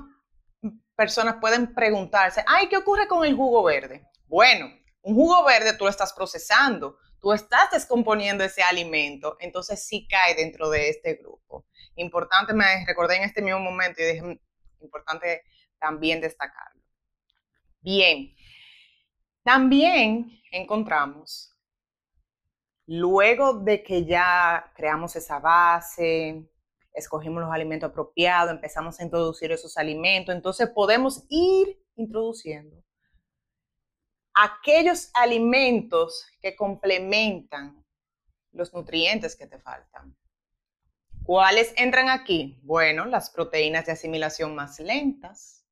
personas 0.94 1.36
pueden 1.40 1.74
preguntarse, 1.74 2.44
ay, 2.46 2.68
¿qué 2.68 2.76
ocurre 2.76 3.08
con 3.08 3.24
el 3.24 3.34
jugo 3.34 3.64
verde? 3.64 4.08
Bueno, 4.26 4.70
un 5.02 5.14
jugo 5.16 5.44
verde 5.44 5.76
tú 5.76 5.84
lo 5.84 5.90
estás 5.90 6.12
procesando, 6.12 6.96
tú 7.18 7.32
estás 7.32 7.72
descomponiendo 7.72 8.44
ese 8.44 8.62
alimento, 8.62 9.36
entonces 9.40 9.84
sí 9.84 10.06
cae 10.06 10.36
dentro 10.36 10.70
de 10.70 10.90
este 10.90 11.14
grupo. 11.14 11.66
Importante, 11.96 12.52
me 12.54 12.86
recordé 12.86 13.16
en 13.16 13.24
este 13.24 13.42
mismo 13.42 13.58
momento 13.58 14.00
y 14.00 14.04
dije, 14.04 14.22
mm, 14.22 14.40
importante 14.82 15.42
también 15.80 16.20
destacarlo. 16.20 16.82
Bien, 17.80 18.32
también 19.42 20.40
encontramos, 20.52 21.52
luego 22.86 23.54
de 23.54 23.82
que 23.82 24.04
ya 24.04 24.70
creamos 24.76 25.16
esa 25.16 25.40
base, 25.40 26.48
escogimos 26.92 27.42
los 27.42 27.52
alimentos 27.52 27.90
apropiados, 27.90 28.52
empezamos 28.52 28.98
a 28.98 29.04
introducir 29.04 29.52
esos 29.52 29.76
alimentos, 29.76 30.34
entonces 30.34 30.68
podemos 30.70 31.24
ir 31.28 31.82
introduciendo 31.96 32.82
aquellos 34.34 35.10
alimentos 35.14 36.26
que 36.40 36.56
complementan 36.56 37.84
los 38.52 38.72
nutrientes 38.72 39.36
que 39.36 39.46
te 39.46 39.58
faltan. 39.58 40.16
¿Cuáles 41.24 41.72
entran 41.76 42.08
aquí? 42.08 42.58
Bueno, 42.62 43.04
las 43.04 43.30
proteínas 43.30 43.86
de 43.86 43.92
asimilación 43.92 44.54
más 44.54 44.80
lentas, 44.80 45.64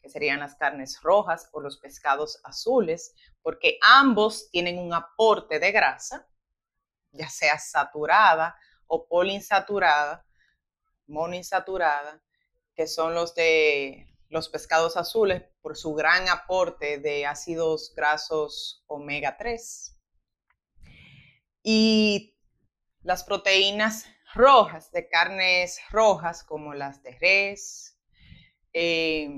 que 0.00 0.08
serían 0.08 0.40
las 0.40 0.54
carnes 0.54 1.00
rojas 1.02 1.48
o 1.52 1.60
los 1.60 1.78
pescados 1.78 2.40
azules, 2.44 3.14
porque 3.42 3.78
ambos 3.82 4.50
tienen 4.50 4.78
un 4.78 4.92
aporte 4.92 5.58
de 5.58 5.72
grasa, 5.72 6.26
ya 7.10 7.28
sea 7.28 7.58
saturada 7.58 8.56
o 8.86 9.06
poliinsaturada, 9.06 10.26
monoinsaturada, 11.06 12.22
que 12.74 12.86
son 12.86 13.14
los 13.14 13.34
de 13.34 14.06
los 14.28 14.48
pescados 14.48 14.96
azules 14.96 15.44
por 15.62 15.76
su 15.76 15.94
gran 15.94 16.28
aporte 16.28 16.98
de 16.98 17.24
ácidos 17.24 17.92
grasos 17.94 18.82
omega 18.86 19.36
3. 19.36 19.96
Y 21.62 22.36
las 23.02 23.22
proteínas 23.22 24.06
rojas, 24.34 24.90
de 24.90 25.08
carnes 25.08 25.78
rojas 25.90 26.42
como 26.42 26.74
las 26.74 27.02
de 27.02 27.16
res, 27.20 27.96
eh, 28.72 29.30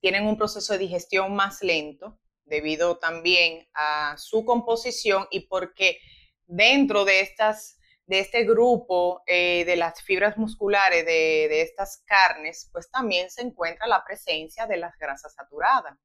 tienen 0.00 0.26
un 0.26 0.36
proceso 0.36 0.74
de 0.74 0.80
digestión 0.80 1.34
más 1.34 1.62
lento 1.62 2.20
debido 2.44 2.98
también 2.98 3.66
a 3.72 4.16
su 4.18 4.44
composición 4.44 5.26
y 5.30 5.46
porque 5.46 5.98
dentro 6.46 7.06
de 7.06 7.20
estas 7.20 7.78
de 8.06 8.20
este 8.20 8.44
grupo 8.44 9.22
eh, 9.26 9.64
de 9.64 9.76
las 9.76 10.02
fibras 10.02 10.36
musculares 10.36 11.06
de, 11.06 11.46
de, 11.48 11.62
estas 11.62 12.02
carnes, 12.06 12.68
pues 12.72 12.90
también 12.90 13.30
se 13.30 13.42
encuentra 13.42 13.86
la 13.86 14.04
presencia 14.04 14.66
de 14.66 14.76
las 14.76 14.96
grasas 14.98 15.34
saturadas. 15.34 15.96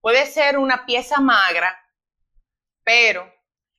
Puede 0.00 0.26
ser 0.26 0.58
una 0.58 0.86
pieza 0.86 1.20
magra, 1.20 1.76
pero 2.84 3.32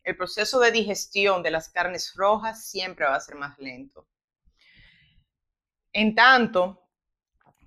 el 0.03 0.17
proceso 0.17 0.60
de 0.60 0.72
digestión 0.72 1.41
de 1.43 1.51
las 1.51 1.69
carnes 1.69 2.13
rojas 2.15 2.67
siempre 2.67 3.05
va 3.05 3.15
a 3.15 3.22
ser 3.22 3.36
más 3.36 3.58
lento. 3.58 4.08
En 5.93 6.13
tanto, 6.13 6.89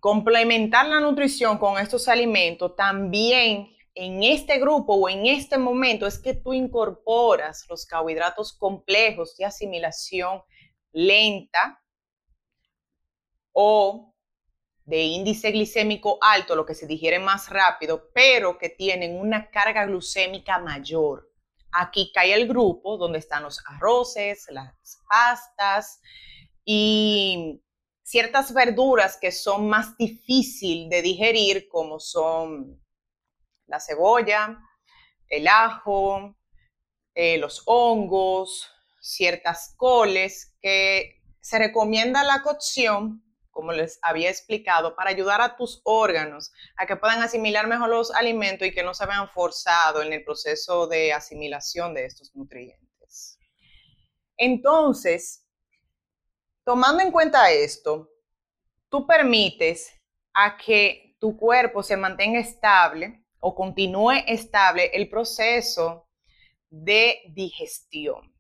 complementar 0.01 0.87
la 0.87 1.01
nutrición 1.01 1.59
con 1.59 1.79
estos 1.79 2.09
alimentos 2.09 2.75
también 2.77 3.75
en 3.95 4.23
este 4.23 4.59
grupo 4.59 4.95
o 4.95 5.09
en 5.09 5.27
este 5.27 5.59
momento 5.59 6.07
es 6.07 6.19
que 6.19 6.35
tú 6.35 6.53
incorporas 6.53 7.67
los 7.69 7.85
carbohidratos 7.85 8.53
complejos 8.53 9.37
de 9.37 9.45
asimilación 9.45 10.43
lenta 10.93 11.83
o 13.53 14.15
de 14.85 15.03
índice 15.03 15.51
glicémico 15.51 16.19
alto, 16.21 16.57
lo 16.57 16.67
que 16.67 16.75
se 16.75 16.87
digiere 16.87 17.19
más 17.19 17.49
rápido, 17.51 18.11
pero 18.15 18.59
que 18.59 18.69
tienen 18.69 19.19
una 19.19 19.51
carga 19.51 19.87
glucémica 19.87 20.59
mayor. 20.59 21.31
Aquí 21.71 22.11
cae 22.13 22.35
el 22.35 22.49
grupo 22.49 22.97
donde 22.97 23.19
están 23.19 23.45
los 23.45 23.63
arroces, 23.67 24.47
las 24.51 24.75
pastas 25.09 26.01
y 26.65 27.63
ciertas 28.03 28.53
verduras 28.53 29.17
que 29.21 29.33
son 29.33 29.69
más 29.69 29.97
difíciles 29.97 30.91
de 30.91 31.03
digerir, 31.03 31.69
como 31.69 31.99
son 31.99 32.82
la 33.67 33.81
cebolla, 33.81 34.59
el 35.29 35.49
ajo, 35.49 36.37
eh, 37.15 37.39
los 37.39 37.63
hongos, 37.67 38.71
ciertas 39.01 39.75
coles, 39.77 40.57
que 40.61 41.23
se 41.41 41.59
recomienda 41.59 42.23
la 42.25 42.43
cocción 42.43 43.23
como 43.53 43.71
les 43.73 43.99
había 44.03 44.31
explicado, 44.31 44.97
para 44.97 45.11
ayudar 45.11 45.41
a 45.41 45.57
tus 45.57 45.81
órganos 45.85 46.53
a 46.77 46.87
que 46.87 46.97
puedan 46.97 47.23
asimilar 47.23 47.69
mejor 47.69 47.91
los 47.91 48.11
alimentos 48.11 48.67
y 48.67 48.73
que 48.73 48.83
no 48.83 48.95
se 48.95 49.07
vean 49.07 49.29
forzados 49.29 50.05
en 50.05 50.13
el 50.13 50.25
proceso 50.25 50.89
de 50.89 51.13
asimilación 51.13 51.95
de 51.95 52.07
estos 52.07 52.35
nutrientes. 52.35 53.39
Entonces, 54.37 55.47
tomando 56.65 57.03
en 57.03 57.13
cuenta 57.13 57.53
esto, 57.53 58.11
tú 58.89 59.07
permites 59.07 59.93
a 60.33 60.57
que 60.57 61.17
tu 61.21 61.37
cuerpo 61.37 61.83
se 61.83 61.97
mantenga 61.97 62.41
estable 62.41 63.22
o 63.45 63.55
continúe 63.55 64.23
estable 64.27 64.91
el 64.95 65.09
proceso 65.09 66.09
de 66.71 67.23
digestión. 67.31 68.33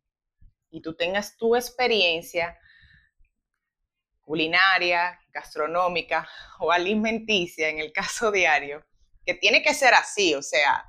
Y 0.71 0.81
tú 0.81 0.95
tengas 0.95 1.37
tu 1.37 1.57
experiencia 1.57 2.57
culinaria, 4.21 5.19
gastronómica 5.33 6.29
o 6.61 6.71
alimenticia, 6.71 7.69
en 7.69 7.81
el 7.81 7.93
caso 7.93 8.31
diario, 8.31 8.85
que 9.27 9.35
tiene 9.35 9.61
que 9.63 9.75
ser 9.75 9.93
así, 9.93 10.35
o 10.35 10.43
sea, 10.43 10.85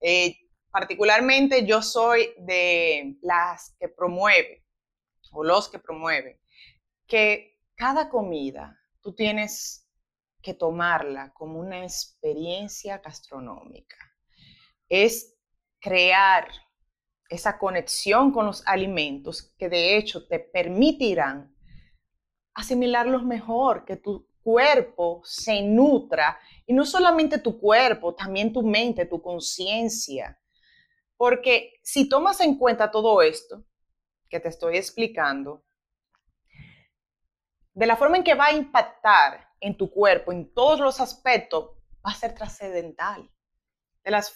eh, 0.00 0.36
particularmente 0.70 1.64
yo 1.64 1.82
soy 1.82 2.34
de 2.38 3.16
las 3.22 3.76
que 3.78 3.88
promueve 3.88 4.64
o 5.30 5.44
los 5.44 5.68
que 5.68 5.78
promueven 5.78 6.38
que 7.06 7.60
cada 7.76 8.08
comida 8.08 8.76
tú 9.00 9.14
tienes 9.14 9.81
que 10.42 10.54
tomarla 10.54 11.32
como 11.32 11.58
una 11.58 11.82
experiencia 11.82 12.98
gastronómica. 12.98 13.96
Es 14.88 15.36
crear 15.80 16.48
esa 17.28 17.58
conexión 17.58 18.32
con 18.32 18.46
los 18.46 18.66
alimentos 18.66 19.54
que 19.56 19.68
de 19.68 19.96
hecho 19.96 20.26
te 20.26 20.38
permitirán 20.38 21.54
asimilarlos 22.54 23.24
mejor, 23.24 23.84
que 23.84 23.96
tu 23.96 24.28
cuerpo 24.42 25.22
se 25.24 25.62
nutra 25.62 26.38
y 26.66 26.74
no 26.74 26.84
solamente 26.84 27.38
tu 27.38 27.58
cuerpo, 27.58 28.14
también 28.14 28.52
tu 28.52 28.62
mente, 28.62 29.06
tu 29.06 29.22
conciencia. 29.22 30.38
Porque 31.16 31.74
si 31.82 32.08
tomas 32.08 32.40
en 32.40 32.58
cuenta 32.58 32.90
todo 32.90 33.22
esto 33.22 33.64
que 34.28 34.40
te 34.40 34.48
estoy 34.48 34.76
explicando, 34.76 35.64
de 37.74 37.86
la 37.86 37.96
forma 37.96 38.18
en 38.18 38.24
que 38.24 38.34
va 38.34 38.46
a 38.46 38.52
impactar 38.52 39.51
en 39.62 39.76
tu 39.76 39.90
cuerpo, 39.90 40.32
en 40.32 40.52
todos 40.52 40.80
los 40.80 41.00
aspectos, 41.00 41.70
va 42.04 42.10
a 42.10 42.14
ser 42.14 42.34
trascendental. 42.34 43.30
De, 44.04 44.10
las 44.10 44.34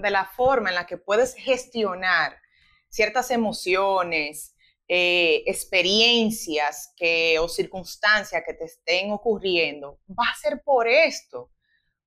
de 0.00 0.10
la 0.10 0.24
forma 0.24 0.68
en 0.68 0.76
la 0.76 0.86
que 0.86 0.96
puedes 0.96 1.34
gestionar 1.34 2.40
ciertas 2.88 3.30
emociones, 3.32 4.54
eh, 4.86 5.42
experiencias 5.46 6.94
que, 6.96 7.38
o 7.40 7.48
circunstancias 7.48 8.42
que 8.46 8.54
te 8.54 8.64
estén 8.64 9.10
ocurriendo, 9.10 10.00
va 10.08 10.24
a 10.32 10.36
ser 10.40 10.62
por 10.62 10.86
esto, 10.86 11.50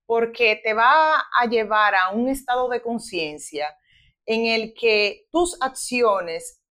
porque 0.06 0.60
te 0.64 0.74
va 0.74 1.20
a 1.20 1.46
llevar 1.48 1.94
a 1.96 2.10
un 2.12 2.30
estado 2.30 2.70
de 2.70 2.82
conciencia 2.82 3.76
en 4.26 4.46
el 4.46 4.74
que 4.74 5.28
tus 5.30 5.62
acciones 5.62 6.64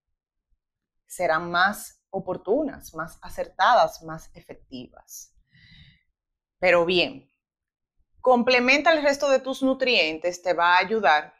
serán 1.06 1.50
más 1.50 2.00
oportunas, 2.08 2.94
más 2.94 3.18
acertadas, 3.20 4.02
más 4.02 4.30
efectivas. 4.34 5.34
Pero 6.60 6.84
bien, 6.84 7.32
complementa 8.20 8.92
el 8.92 9.02
resto 9.02 9.30
de 9.30 9.40
tus 9.40 9.62
nutrientes, 9.62 10.42
te 10.42 10.52
va 10.52 10.74
a 10.76 10.78
ayudar 10.78 11.34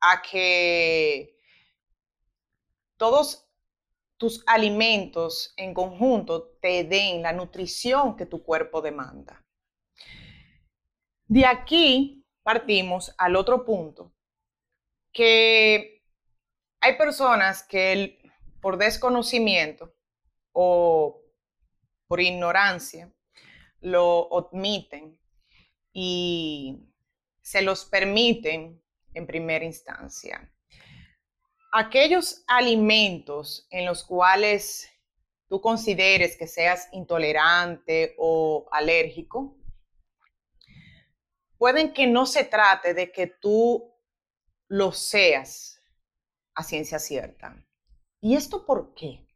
a 0.00 0.20
que 0.22 1.38
todos 2.96 3.48
tus 4.16 4.42
alimentos 4.48 5.54
en 5.56 5.72
conjunto 5.72 6.48
te 6.60 6.82
den 6.82 7.22
la 7.22 7.32
nutrición 7.32 8.16
que 8.16 8.26
tu 8.26 8.42
cuerpo 8.42 8.82
demanda. 8.82 9.44
De 11.26 11.46
aquí 11.46 12.26
partimos 12.42 13.14
al 13.18 13.36
otro 13.36 13.64
punto, 13.64 14.12
que 15.12 16.02
hay 16.80 16.96
personas 16.96 17.62
que 17.62 18.18
por 18.60 18.78
desconocimiento 18.78 19.94
o 20.52 21.22
por 22.08 22.20
ignorancia 22.20 23.12
lo 23.80 24.20
omiten 24.28 25.18
y 25.92 26.78
se 27.40 27.62
los 27.62 27.84
permiten 27.84 28.82
en 29.14 29.26
primera 29.26 29.64
instancia 29.64 30.52
aquellos 31.72 32.44
alimentos 32.46 33.66
en 33.70 33.86
los 33.86 34.04
cuales 34.04 34.88
tú 35.48 35.60
consideres 35.60 36.36
que 36.36 36.46
seas 36.46 36.88
intolerante 36.92 38.14
o 38.18 38.68
alérgico, 38.70 39.56
pueden 41.56 41.92
que 41.92 42.06
no 42.06 42.26
se 42.26 42.44
trate 42.44 42.94
de 42.94 43.10
que 43.10 43.26
tú 43.26 43.94
lo 44.68 44.92
seas 44.92 45.82
a 46.54 46.62
ciencia 46.62 46.98
cierta. 46.98 47.64
¿Y 48.20 48.36
esto 48.36 48.66
por 48.66 48.94
qué? 48.94 49.26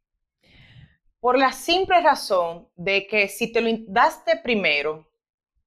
Por 1.23 1.39
la 1.39 1.53
simple 1.53 2.01
razón 2.01 2.67
de 2.75 3.07
que 3.07 3.29
si 3.29 3.49
te 3.49 3.61
lo 3.61 3.69
daste 3.87 4.35
primero, 4.35 5.09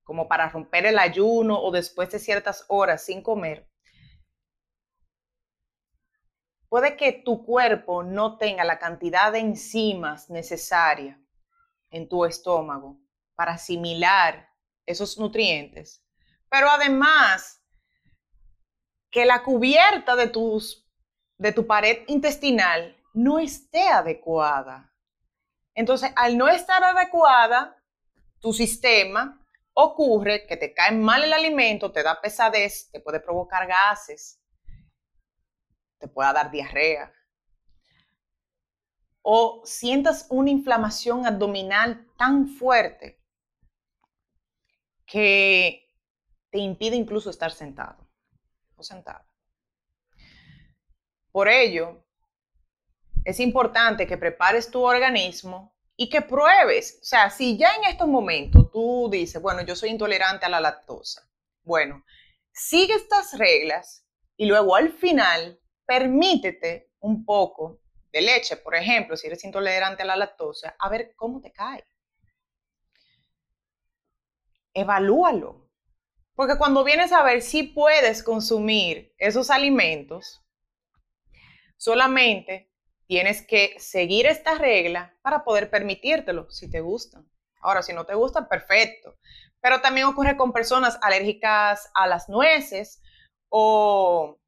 como 0.05 0.29
para 0.29 0.51
romper 0.51 0.85
el 0.85 0.99
ayuno 0.99 1.59
o 1.59 1.71
después 1.71 2.11
de 2.11 2.19
ciertas 2.19 2.67
horas 2.69 3.07
sin 3.07 3.23
comer, 3.23 3.67
puede 6.69 6.95
que 6.99 7.11
tu 7.11 7.43
cuerpo 7.43 8.03
no 8.03 8.37
tenga 8.37 8.65
la 8.65 8.79
cantidad 8.79 9.33
de 9.33 9.39
enzimas 9.39 10.29
necesaria 10.29 11.19
en 11.89 12.07
tu 12.07 12.27
estómago 12.27 13.01
para 13.35 13.53
asimilar 13.53 14.51
esos 14.85 15.17
nutrientes, 15.17 16.05
pero 16.51 16.69
además 16.69 17.65
que 19.11 19.25
la 19.25 19.43
cubierta 19.43 20.17
de, 20.17 20.27
tus, 20.27 20.87
de 21.39 21.53
tu 21.53 21.67
pared 21.67 22.05
intestinal 22.09 22.95
no 23.15 23.39
esté 23.39 23.89
adecuada 23.89 24.93
Entonces, 25.77 26.11
al 26.17 26.39
no 26.39 26.49
estar 26.49 26.83
adecuada, 26.83 27.77
tu 28.41 28.53
sistema 28.55 29.47
ocurre 29.75 30.47
que 30.47 30.57
te 30.57 30.73
cae 30.73 30.93
mal 30.93 31.23
el 31.23 31.35
alimento, 31.35 31.93
te 31.93 32.03
da 32.03 32.19
pesadez, 32.19 32.91
te 32.91 32.99
puede 32.99 33.21
provocar 33.21 33.67
gases, 33.69 34.41
te 35.99 36.09
puede 36.09 36.33
dar 36.33 36.51
diarrea. 36.51 37.13
O 39.21 39.61
sientas 39.67 40.27
una 40.31 40.49
inflamación 40.49 41.27
abdominal 41.27 42.11
tan 42.17 42.49
fuerte 42.49 43.23
que 45.05 45.93
te 46.49 46.59
impide 46.59 46.97
incluso 46.97 47.29
estar 47.29 47.53
sentado 47.53 48.09
o 48.77 48.83
sentada. 48.83 49.29
Por 51.33 51.49
ello, 51.49 52.06
es 53.27 53.41
importante 53.41 54.07
que 54.07 54.17
prepares 54.17 54.71
tu 54.71 54.85
organismo 54.85 55.75
y 55.97 56.09
que 56.09 56.23
pruebes. 56.23 57.01
O 57.03 57.05
sea, 57.05 57.29
si 57.29 57.59
ya 57.59 57.75
en 57.75 57.85
estos 57.91 58.07
momentos 58.07 58.71
tú 58.71 59.09
dices, 59.11 59.43
bueno, 59.43 59.63
yo 59.63 59.75
soy 59.75 59.91
intolerante 59.91 60.47
a 60.47 60.49
la 60.49 60.61
lactosa, 60.61 61.29
bueno, 61.65 62.05
sigue 62.53 62.95
estas 62.95 63.37
reglas 63.37 64.07
y 64.37 64.47
luego 64.47 64.77
al 64.77 64.93
final 64.93 65.61
permítete 65.85 66.93
un 67.01 67.25
poco 67.25 67.81
de 68.13 68.21
leche, 68.21 68.57
por 68.59 68.77
ejemplo, 68.77 69.17
si 69.17 69.27
eres 69.27 69.43
intolerante 69.43 70.05
a 70.05 70.07
la 70.07 70.15
lactosa, 70.15 70.77
a 70.79 70.89
ver 70.89 71.13
cómo 71.17 71.41
te 71.41 71.53
cae. 71.53 71.85
Evalúalo. 74.73 75.69
Porque 76.37 76.59
cuando 76.59 76.85
vienes 76.85 77.11
a 77.11 77.25
ver 77.25 77.43
si 77.43 77.65
puedes 77.65 78.23
consumir 78.23 79.13
esos 79.19 79.51
alimentos, 79.51 80.45
solamente 81.77 82.71
tienes 83.07 83.47
que 83.47 83.77
seguir 83.79 84.27
esta 84.27 84.57
regla 84.57 85.15
para 85.23 85.45
poder 85.45 85.71
permitírtelo 85.71 86.51
si 86.51 86.71
te 86.71 86.81
gustan. 86.81 87.29
Ahora, 87.61 87.83
si 87.83 87.93
no 87.93 88.05
te 88.05 88.15
gustan, 88.15 88.49
perfecto. 88.49 89.17
Pero 89.61 89.81
también 89.81 90.07
ocurre 90.07 90.37
con 90.37 90.53
personas 90.53 90.99
alérgicas 91.03 91.91
a 91.95 92.07
las 92.07 92.29
nueces 92.29 93.03
o 93.49 94.39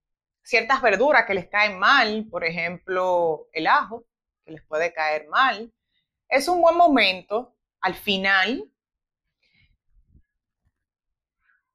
ciertas 0.43 0.83
verduras 0.83 1.25
que 1.27 1.35
les 1.35 1.49
caen 1.49 1.79
mal, 1.79 2.27
por 2.31 2.45
ejemplo, 2.45 3.49
el 3.53 3.67
ajo, 3.67 4.05
que 4.45 4.53
les 4.53 4.65
puede 4.65 4.93
caer 4.93 5.29
mal. 5.29 5.73
Es 6.29 6.49
un 6.49 6.61
buen 6.61 6.77
momento 6.77 7.57
al 7.81 7.95
final 7.95 8.71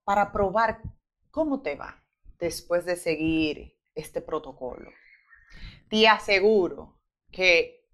para 0.03 0.31
probar 0.31 0.81
cómo 1.31 1.61
te 1.61 1.75
va 1.75 2.03
después 2.39 2.85
de 2.85 2.97
seguir 2.97 3.77
este 3.95 4.21
protocolo 4.21 4.91
te 5.93 6.07
aseguro 6.07 6.97
que 7.31 7.85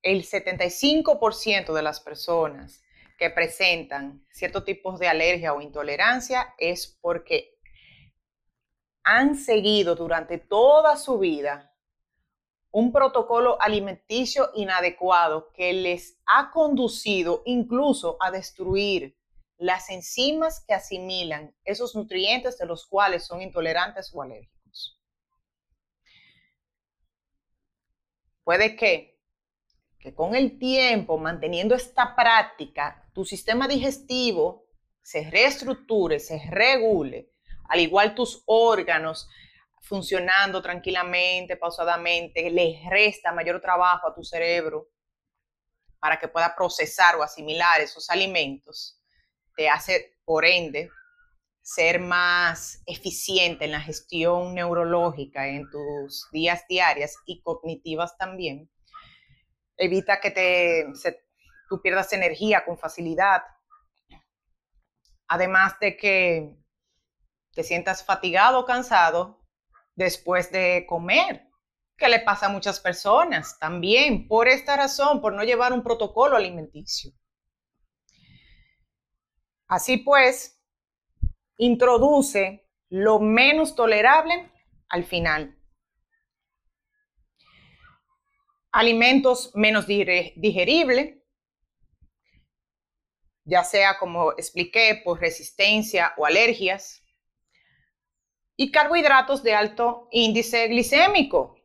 el 0.00 0.24
75% 0.24 1.74
de 1.74 1.82
las 1.82 2.00
personas 2.00 2.82
que 3.18 3.28
presentan 3.28 4.26
ciertos 4.30 4.64
tipos 4.64 4.98
de 4.98 5.08
alergia 5.08 5.52
o 5.52 5.60
intolerancia 5.60 6.54
es 6.56 6.98
porque 7.02 7.58
han 9.02 9.36
seguido 9.36 9.96
durante 9.96 10.38
toda 10.38 10.96
su 10.96 11.18
vida 11.18 11.74
un 12.70 12.90
protocolo 12.90 13.60
alimenticio 13.60 14.48
inadecuado 14.54 15.52
que 15.52 15.74
les 15.74 16.18
ha 16.24 16.50
conducido 16.52 17.42
incluso 17.44 18.16
a 18.18 18.30
destruir 18.30 19.14
las 19.58 19.90
enzimas 19.90 20.64
que 20.66 20.72
asimilan 20.72 21.54
esos 21.64 21.94
nutrientes 21.94 22.56
de 22.56 22.64
los 22.64 22.86
cuales 22.86 23.26
son 23.26 23.42
intolerantes 23.42 24.10
o 24.14 24.22
alérgicos. 24.22 24.53
Puede 28.44 28.76
que, 28.76 29.18
que 29.98 30.14
con 30.14 30.34
el 30.34 30.58
tiempo, 30.58 31.18
manteniendo 31.18 31.74
esta 31.74 32.14
práctica, 32.14 33.10
tu 33.12 33.24
sistema 33.24 33.66
digestivo 33.66 34.66
se 35.02 35.28
reestructure, 35.30 36.20
se 36.20 36.38
regule, 36.50 37.32
al 37.68 37.80
igual 37.80 38.14
tus 38.14 38.42
órganos 38.46 39.28
funcionando 39.80 40.62
tranquilamente, 40.62 41.56
pausadamente, 41.56 42.50
le 42.50 42.80
resta 42.88 43.32
mayor 43.32 43.60
trabajo 43.60 44.08
a 44.08 44.14
tu 44.14 44.22
cerebro 44.22 44.88
para 45.98 46.18
que 46.18 46.28
pueda 46.28 46.54
procesar 46.54 47.16
o 47.16 47.22
asimilar 47.22 47.80
esos 47.80 48.08
alimentos, 48.10 49.00
te 49.56 49.68
hace, 49.68 50.18
por 50.24 50.44
ende, 50.44 50.90
ser 51.64 51.98
más 51.98 52.82
eficiente 52.84 53.64
en 53.64 53.72
la 53.72 53.80
gestión 53.80 54.54
neurológica 54.54 55.48
en 55.48 55.68
tus 55.70 56.28
días 56.30 56.62
diarias 56.68 57.16
y 57.24 57.40
cognitivas 57.40 58.18
también. 58.18 58.70
Evita 59.78 60.20
que 60.20 60.30
te, 60.30 60.86
tú 61.70 61.80
pierdas 61.80 62.12
energía 62.12 62.66
con 62.66 62.76
facilidad. 62.76 63.42
Además 65.26 65.80
de 65.80 65.96
que 65.96 66.54
te 67.54 67.62
sientas 67.62 68.04
fatigado 68.04 68.60
o 68.60 68.66
cansado 68.66 69.40
después 69.94 70.52
de 70.52 70.84
comer, 70.86 71.48
que 71.96 72.08
le 72.08 72.20
pasa 72.20 72.46
a 72.46 72.50
muchas 72.50 72.78
personas 72.78 73.58
también 73.58 74.28
por 74.28 74.48
esta 74.48 74.76
razón, 74.76 75.22
por 75.22 75.32
no 75.32 75.42
llevar 75.44 75.72
un 75.72 75.82
protocolo 75.82 76.36
alimenticio. 76.36 77.10
Así 79.66 79.96
pues, 79.96 80.53
introduce 81.56 82.66
lo 82.88 83.20
menos 83.20 83.74
tolerable 83.74 84.50
al 84.88 85.04
final. 85.04 85.58
Alimentos 88.72 89.52
menos 89.54 89.86
digeribles, 89.86 91.16
ya 93.44 93.62
sea 93.62 93.98
como 93.98 94.32
expliqué, 94.32 95.00
por 95.04 95.20
resistencia 95.20 96.12
o 96.16 96.26
alergias. 96.26 97.02
Y 98.56 98.70
carbohidratos 98.70 99.42
de 99.42 99.54
alto 99.54 100.08
índice 100.12 100.68
glicémico. 100.68 101.56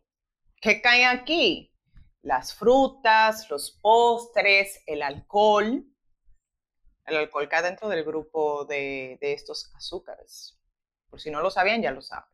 ¿Qué 0.62 0.82
caen 0.82 1.08
aquí? 1.08 1.74
Las 2.22 2.54
frutas, 2.54 3.50
los 3.50 3.80
postres, 3.82 4.84
el 4.86 5.02
alcohol, 5.04 5.89
el 7.10 7.18
alcohol 7.18 7.50
cae 7.50 7.64
dentro 7.64 7.90
del 7.90 8.04
grupo 8.04 8.66
de, 8.66 9.18
estos 9.22 9.72
azúcares. 9.76 10.58
Por 11.10 11.20
si 11.20 11.32
no 11.32 11.42
lo 11.42 11.50
sabían, 11.50 11.82
ya 11.82 11.92
lo 11.92 12.02
saben. 12.02 12.30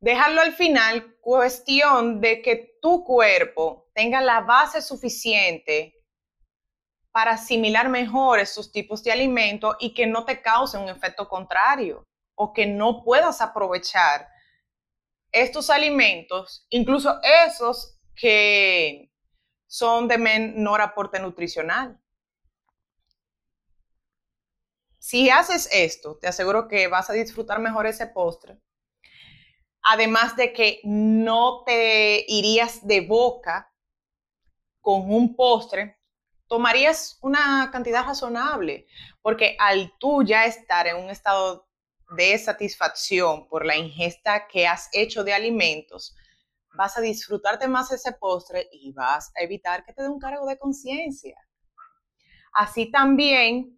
Dejarlo 0.00 0.40
al 0.40 0.52
final, 0.52 1.16
cuestión 1.20 2.20
de 2.20 2.40
que 2.40 2.78
tu 2.80 3.04
cuerpo 3.04 3.88
tenga 3.94 4.20
la 4.20 4.40
base 4.40 4.80
suficiente 4.80 5.94
para 7.10 7.32
asimilar 7.32 7.88
mejor 7.88 8.38
esos 8.38 8.70
tipos 8.70 9.02
de 9.02 9.10
alimentos 9.10 9.76
y 9.80 9.92
que 9.92 10.06
no 10.06 10.24
te 10.24 10.40
cause 10.40 10.78
un 10.78 10.88
efecto 10.88 11.28
contrario 11.28 12.06
o 12.36 12.52
que 12.52 12.66
no 12.66 13.02
puedas 13.02 13.40
aprovechar 13.40 14.28
estos 15.32 15.70
alimentos, 15.70 16.66
incluso 16.70 17.20
esos 17.46 17.98
que 18.14 19.12
son 19.66 20.08
de 20.08 20.18
menor 20.18 20.80
aporte 20.80 21.18
nutricional. 21.20 22.00
Si 25.08 25.30
haces 25.30 25.70
esto, 25.72 26.18
te 26.18 26.28
aseguro 26.28 26.68
que 26.68 26.86
vas 26.86 27.08
a 27.08 27.14
disfrutar 27.14 27.60
mejor 27.60 27.86
ese 27.86 28.08
postre. 28.08 28.58
Además 29.80 30.36
de 30.36 30.52
que 30.52 30.80
no 30.84 31.62
te 31.64 32.26
irías 32.28 32.86
de 32.86 33.00
boca 33.00 33.72
con 34.82 35.10
un 35.10 35.34
postre, 35.34 35.98
tomarías 36.46 37.16
una 37.22 37.70
cantidad 37.72 38.04
razonable, 38.04 38.86
porque 39.22 39.56
al 39.58 39.94
tú 39.98 40.24
ya 40.24 40.44
estar 40.44 40.86
en 40.86 40.98
un 40.98 41.08
estado 41.08 41.66
de 42.14 42.36
satisfacción 42.36 43.48
por 43.48 43.64
la 43.64 43.78
ingesta 43.78 44.46
que 44.46 44.66
has 44.66 44.90
hecho 44.92 45.24
de 45.24 45.32
alimentos, 45.32 46.14
vas 46.74 46.98
a 46.98 47.00
disfrutarte 47.00 47.66
más 47.66 47.90
ese 47.92 48.12
postre 48.12 48.68
y 48.72 48.92
vas 48.92 49.32
a 49.34 49.42
evitar 49.42 49.86
que 49.86 49.94
te 49.94 50.02
dé 50.02 50.10
un 50.10 50.20
cargo 50.20 50.44
de 50.44 50.58
conciencia. 50.58 51.38
Así 52.52 52.90
también 52.90 53.77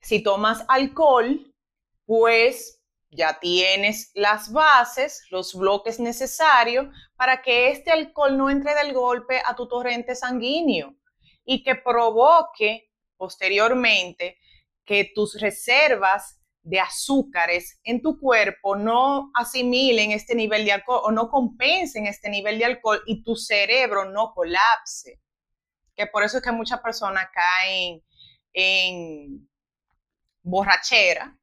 si 0.00 0.22
tomas 0.22 0.64
alcohol, 0.68 1.54
pues 2.06 2.80
ya 3.10 3.38
tienes 3.40 4.10
las 4.14 4.52
bases, 4.52 5.26
los 5.30 5.54
bloques 5.54 5.98
necesarios 5.98 6.86
para 7.16 7.42
que 7.42 7.70
este 7.70 7.90
alcohol 7.90 8.36
no 8.36 8.50
entre 8.50 8.74
del 8.74 8.92
golpe 8.92 9.40
a 9.44 9.56
tu 9.56 9.66
torrente 9.66 10.14
sanguíneo 10.14 10.94
y 11.44 11.62
que 11.62 11.74
provoque 11.74 12.90
posteriormente 13.16 14.38
que 14.84 15.10
tus 15.14 15.40
reservas 15.40 16.38
de 16.62 16.80
azúcares 16.80 17.80
en 17.82 18.02
tu 18.02 18.18
cuerpo 18.20 18.76
no 18.76 19.30
asimilen 19.34 20.12
este 20.12 20.34
nivel 20.34 20.66
de 20.66 20.72
alcohol 20.72 21.00
o 21.04 21.10
no 21.10 21.30
compensen 21.30 22.06
este 22.06 22.28
nivel 22.28 22.58
de 22.58 22.66
alcohol 22.66 23.02
y 23.06 23.22
tu 23.22 23.36
cerebro 23.36 24.04
no 24.04 24.34
colapse. 24.34 25.20
Que 25.94 26.06
por 26.06 26.22
eso 26.22 26.38
es 26.38 26.42
que 26.44 26.52
muchas 26.52 26.80
personas 26.80 27.26
caen 27.32 28.02
en 28.52 29.47
borrachera, 30.42 31.38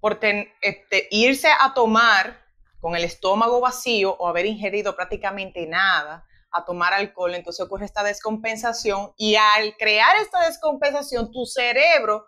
por 0.00 0.20
este, 0.22 1.08
irse 1.10 1.48
a 1.48 1.74
tomar 1.74 2.44
con 2.80 2.94
el 2.94 3.04
estómago 3.04 3.60
vacío 3.60 4.14
o 4.18 4.28
haber 4.28 4.46
ingerido 4.46 4.94
prácticamente 4.94 5.66
nada 5.66 6.24
a 6.52 6.64
tomar 6.64 6.92
alcohol, 6.92 7.34
entonces 7.34 7.64
ocurre 7.64 7.86
esta 7.86 8.02
descompensación 8.02 9.12
y 9.16 9.34
al 9.34 9.76
crear 9.76 10.16
esta 10.16 10.46
descompensación, 10.46 11.30
tu 11.32 11.44
cerebro 11.44 12.26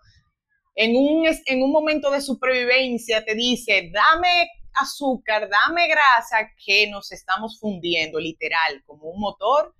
en 0.74 0.96
un, 0.96 1.26
en 1.26 1.62
un 1.62 1.72
momento 1.72 2.10
de 2.10 2.20
supervivencia 2.20 3.24
te 3.24 3.34
dice, 3.34 3.90
dame 3.92 4.48
azúcar, 4.74 5.48
dame 5.48 5.88
grasa, 5.88 6.50
que 6.64 6.88
nos 6.88 7.10
estamos 7.10 7.58
fundiendo, 7.58 8.20
literal, 8.20 8.82
como 8.86 9.10
un 9.10 9.20
motor, 9.20 9.74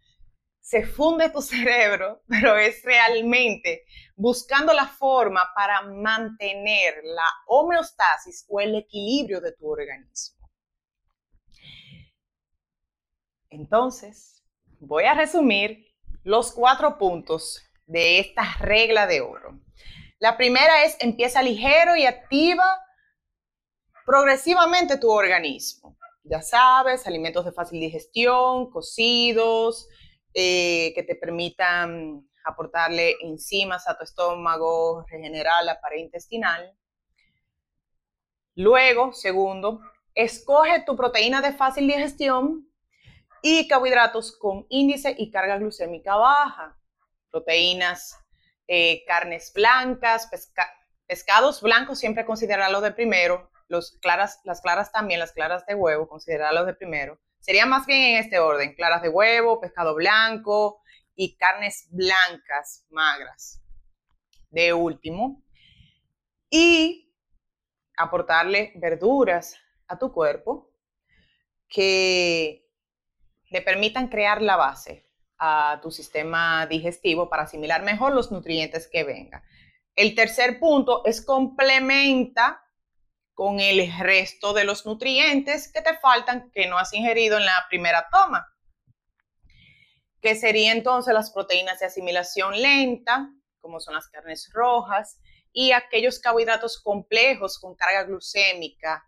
se 0.61 0.85
funde 0.85 1.31
tu 1.31 1.41
cerebro, 1.43 2.23
pero 2.29 2.57
es 2.57 2.83
realmente 2.83 3.85
buscando 4.19 4.73
la 4.73 4.87
forma 4.87 5.53
para 5.55 5.83
mantener 5.83 7.03
la 7.05 7.27
homeostasis 7.47 8.45
o 8.49 8.61
el 8.61 8.75
equilibrio 8.75 9.41
de 9.41 9.53
tu 9.53 9.69
organismo. 9.71 10.51
Entonces, 13.49 14.43
voy 14.81 15.05
a 15.05 15.15
resumir 15.15 15.87
los 16.25 16.53
cuatro 16.53 16.99
puntos 16.99 17.63
de 17.87 18.19
esta 18.19 18.43
regla 18.59 19.07
de 19.07 19.21
oro. 19.21 19.61
La 20.19 20.37
primera 20.37 20.85
es 20.85 20.97
empieza 20.99 21.41
ligero 21.41 21.95
y 21.95 22.05
activa 22.05 22.67
progresivamente 24.05 24.99
tu 24.99 25.11
organismo. 25.11 25.97
Ya 26.25 26.43
sabes, 26.43 27.07
alimentos 27.07 27.45
de 27.45 27.53
fácil 27.53 27.79
digestión, 27.79 28.69
cocidos, 28.71 29.89
eh, 30.35 30.93
que 30.97 31.05
te 31.05 31.15
permitan 31.15 32.29
aportarle 32.45 33.17
enzimas 33.21 33.89
a 33.89 33.97
tu 33.97 34.05
estómago, 34.05 35.05
regenerar 35.09 35.65
la 35.65 35.81
pared 35.81 35.99
intestinal. 35.99 36.75
Luego, 38.55 39.13
segundo, 39.13 39.81
escoge 40.15 40.83
tu 40.85 40.97
proteína 40.97 41.41
de 41.41 41.53
fácil 41.53 41.87
digestión 41.87 42.69
y 43.43 43.69
carbohidratos 43.69 44.37
con 44.37 44.67
índice 44.69 45.15
y 45.17 45.31
carga 45.31 45.59
glucémica 45.59 46.17
baja. 46.17 46.77
Proteínas, 47.31 48.19
eh, 48.67 49.05
carnes 49.07 49.53
blancas, 49.55 50.29
pescados 51.07 51.63
blancos, 51.63 51.99
siempre 51.99 52.25
considerarlo 52.25 52.81
de 52.81 52.93
primero 52.93 53.51
las 53.69 54.61
claras 54.63 54.93
también, 54.93 55.21
las 55.21 55.33
claras 55.33 55.65
de 55.67 55.75
huevo, 55.75 56.09
considerarlos 56.09 56.67
de 56.67 56.75
primero. 56.75 57.19
Sería 57.39 57.67
más 57.67 57.87
bien 57.87 58.01
en 58.01 58.17
este 58.17 58.39
orden, 58.39 58.75
claras 58.75 59.03
de 59.03 59.09
huevo, 59.09 59.61
pescado 59.61 59.95
blanco 59.95 60.81
y 61.19 61.37
carnes 61.37 61.89
blancas 61.91 62.87
magras 62.91 63.61
de 64.51 64.73
último. 64.73 65.43
Y 66.49 67.13
aportarle 67.97 68.73
verduras 68.77 69.57
a 69.89 69.99
tu 69.99 70.13
cuerpo 70.13 70.73
que 71.69 72.65
le 73.51 73.63
permitan 73.63 74.07
crear 74.07 74.41
la 74.41 74.57
base 74.57 75.05
a 75.39 75.81
tu 75.83 75.91
sistema 75.91 76.67
digestivo 76.67 77.29
para 77.29 77.43
asimilar 77.43 77.83
mejor 77.83 78.15
los 78.15 78.31
nutrientes 78.31 78.89
que 78.89 79.03
vengan. 79.03 79.43
El 79.97 80.15
tercer 80.15 80.61
punto 80.61 81.05
es 81.05 81.21
complementa 81.21 82.65
con 83.35 83.59
el 83.59 83.93
resto 83.99 84.53
de 84.53 84.63
los 84.63 84.87
nutrientes 84.87 85.73
que 85.73 85.83
te 85.83 85.99
faltan 85.99 86.53
que 86.53 86.69
no 86.69 86.79
has 86.79 86.95
ingerido 86.95 87.39
en 87.39 87.45
la 87.45 87.67
primera 87.69 88.07
toma, 88.09 88.47
que 90.21 90.35
serían 90.35 90.79
entonces 90.79 91.15
las 91.15 91.31
proteínas 91.31 91.81
de 91.81 91.87
asimilación 91.87 92.61
lenta, 92.61 93.31
como 93.61 93.81
son 93.81 93.95
las 93.95 94.09
carnes 94.09 94.51
rojas, 94.53 95.21
y 95.53 95.73
aquellos 95.73 96.19
carbohidratos 96.19 96.81
complejos 96.83 97.59
con 97.59 97.75
carga 97.75 98.05
glucémica 98.05 99.05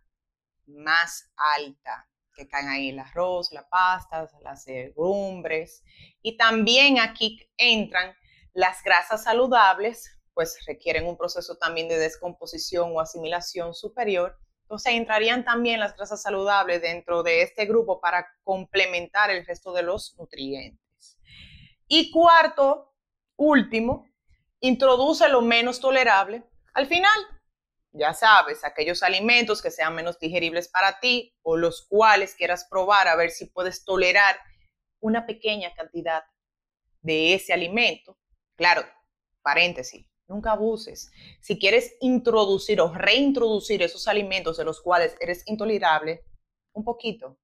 más 0.66 1.30
alta, 1.36 2.08
que 2.34 2.48
caen 2.48 2.68
ahí 2.68 2.90
el 2.90 2.98
arroz, 2.98 3.52
la 3.52 3.68
pasta, 3.68 4.28
las 4.42 4.66
legumbres. 4.66 5.82
Y 6.22 6.36
también 6.36 6.98
aquí 6.98 7.48
entran 7.56 8.14
las 8.52 8.82
grasas 8.82 9.24
saludables, 9.24 10.10
pues 10.32 10.58
requieren 10.66 11.06
un 11.06 11.16
proceso 11.16 11.56
también 11.56 11.88
de 11.88 11.98
descomposición 11.98 12.92
o 12.94 13.00
asimilación 13.00 13.74
superior. 13.74 14.38
Entonces 14.62 14.94
entrarían 14.94 15.44
también 15.44 15.80
las 15.80 15.96
grasas 15.96 16.22
saludables 16.22 16.80
dentro 16.80 17.22
de 17.22 17.42
este 17.42 17.66
grupo 17.66 18.00
para 18.00 18.26
complementar 18.44 19.30
el 19.30 19.44
resto 19.44 19.72
de 19.72 19.82
los 19.82 20.14
nutrientes. 20.16 20.89
Y 21.92 22.12
cuarto, 22.12 22.94
último, 23.36 24.06
introduce 24.60 25.28
lo 25.28 25.42
menos 25.42 25.80
tolerable 25.80 26.44
al 26.72 26.86
final. 26.86 27.18
Ya 27.90 28.14
sabes, 28.14 28.62
aquellos 28.62 29.02
alimentos 29.02 29.60
que 29.60 29.72
sean 29.72 29.96
menos 29.96 30.16
digeribles 30.20 30.68
para 30.68 31.00
ti 31.00 31.34
o 31.42 31.56
los 31.56 31.84
cuales 31.88 32.36
quieras 32.36 32.64
probar 32.70 33.08
a 33.08 33.16
ver 33.16 33.30
si 33.30 33.46
puedes 33.46 33.84
tolerar 33.84 34.38
una 35.00 35.26
pequeña 35.26 35.74
cantidad 35.74 36.22
de 37.00 37.34
ese 37.34 37.52
alimento. 37.52 38.16
Claro, 38.54 38.84
paréntesis, 39.42 40.06
Nunca 40.28 40.52
abuses. 40.52 41.10
Si 41.40 41.58
quieres 41.58 41.96
introducir 42.00 42.80
o 42.80 42.94
reintroducir 42.94 43.82
esos 43.82 44.06
alimentos 44.06 44.56
de 44.56 44.64
los 44.64 44.80
cuales 44.80 45.16
eres 45.18 45.42
intolerable, 45.48 46.24
un 46.72 46.84
poquito, 46.84 47.36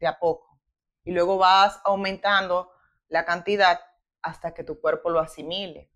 de 0.00 0.08
a 0.08 0.18
poco. 0.18 0.58
Y 1.04 1.12
luego 1.12 1.38
vas 1.38 1.80
aumentando 1.84 2.72
la 3.08 3.24
cantidad 3.24 3.80
hasta 4.22 4.54
que 4.54 4.64
tu 4.64 4.80
cuerpo 4.80 5.10
lo 5.10 5.20
asimile. 5.20 5.90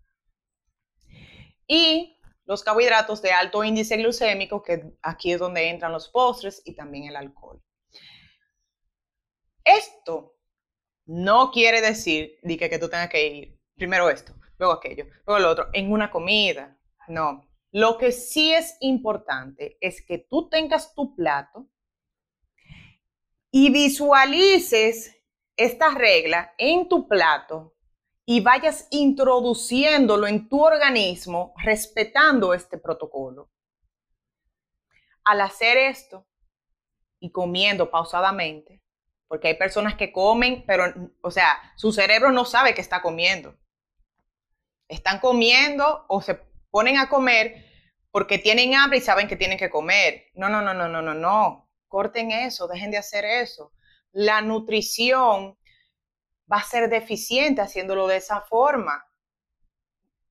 Y 1.67 2.19
los 2.45 2.63
carbohidratos 2.63 3.21
de 3.21 3.31
alto 3.31 3.63
índice 3.63 3.97
glucémico, 3.97 4.63
que 4.63 4.95
aquí 5.01 5.31
es 5.31 5.39
donde 5.39 5.69
entran 5.69 5.91
los 5.91 6.09
postres 6.09 6.61
y 6.65 6.75
también 6.75 7.05
el 7.05 7.15
alcohol. 7.15 7.63
Esto 9.63 10.37
no 11.05 11.51
quiere 11.51 11.81
decir 11.81 12.39
que, 12.41 12.69
que 12.69 12.79
tú 12.79 12.89
tengas 12.89 13.09
que 13.09 13.27
ir 13.27 13.59
primero 13.75 14.09
esto, 14.09 14.33
luego 14.57 14.73
aquello, 14.73 15.05
luego 15.25 15.39
lo 15.39 15.49
otro, 15.49 15.69
en 15.73 15.91
una 15.91 16.11
comida. 16.11 16.77
No. 17.07 17.47
Lo 17.71 17.97
que 17.97 18.11
sí 18.11 18.53
es 18.53 18.77
importante 18.81 19.77
es 19.81 20.05
que 20.05 20.19
tú 20.19 20.47
tengas 20.49 20.93
tu 20.93 21.15
plato 21.15 21.67
y 23.49 23.71
visualices 23.71 25.15
esta 25.55 25.91
regla 25.91 26.53
en 26.57 26.87
tu 26.89 27.07
plato 27.07 27.75
y 28.25 28.41
vayas 28.41 28.87
introduciéndolo 28.91 30.27
en 30.27 30.47
tu 30.47 30.63
organismo 30.63 31.53
respetando 31.57 32.53
este 32.53 32.77
protocolo. 32.77 33.51
Al 35.25 35.41
hacer 35.41 35.77
esto 35.77 36.27
y 37.19 37.31
comiendo 37.31 37.89
pausadamente, 37.89 38.81
porque 39.27 39.49
hay 39.49 39.53
personas 39.55 39.95
que 39.95 40.11
comen, 40.11 40.63
pero, 40.65 40.85
o 41.21 41.31
sea, 41.31 41.57
su 41.75 41.91
cerebro 41.91 42.31
no 42.31 42.45
sabe 42.45 42.73
que 42.73 42.81
está 42.81 43.01
comiendo 43.01 43.57
están 44.93 45.19
comiendo 45.19 46.05
o 46.07 46.21
se 46.21 46.39
ponen 46.69 46.97
a 46.97 47.09
comer 47.09 47.65
porque 48.11 48.37
tienen 48.37 48.75
hambre 48.75 48.99
y 48.99 49.01
saben 49.01 49.27
que 49.27 49.35
tienen 49.35 49.57
que 49.57 49.69
comer. 49.69 50.25
No, 50.35 50.49
no, 50.49 50.61
no, 50.61 50.73
no, 50.73 50.87
no, 50.87 51.01
no, 51.01 51.13
no. 51.13 51.69
Corten 51.87 52.31
eso, 52.31 52.67
dejen 52.67 52.91
de 52.91 52.97
hacer 52.97 53.25
eso. 53.25 53.73
La 54.13 54.41
nutrición 54.41 55.57
va 56.51 56.57
a 56.57 56.63
ser 56.63 56.89
deficiente 56.89 57.61
haciéndolo 57.61 58.07
de 58.07 58.17
esa 58.17 58.41
forma. 58.41 59.03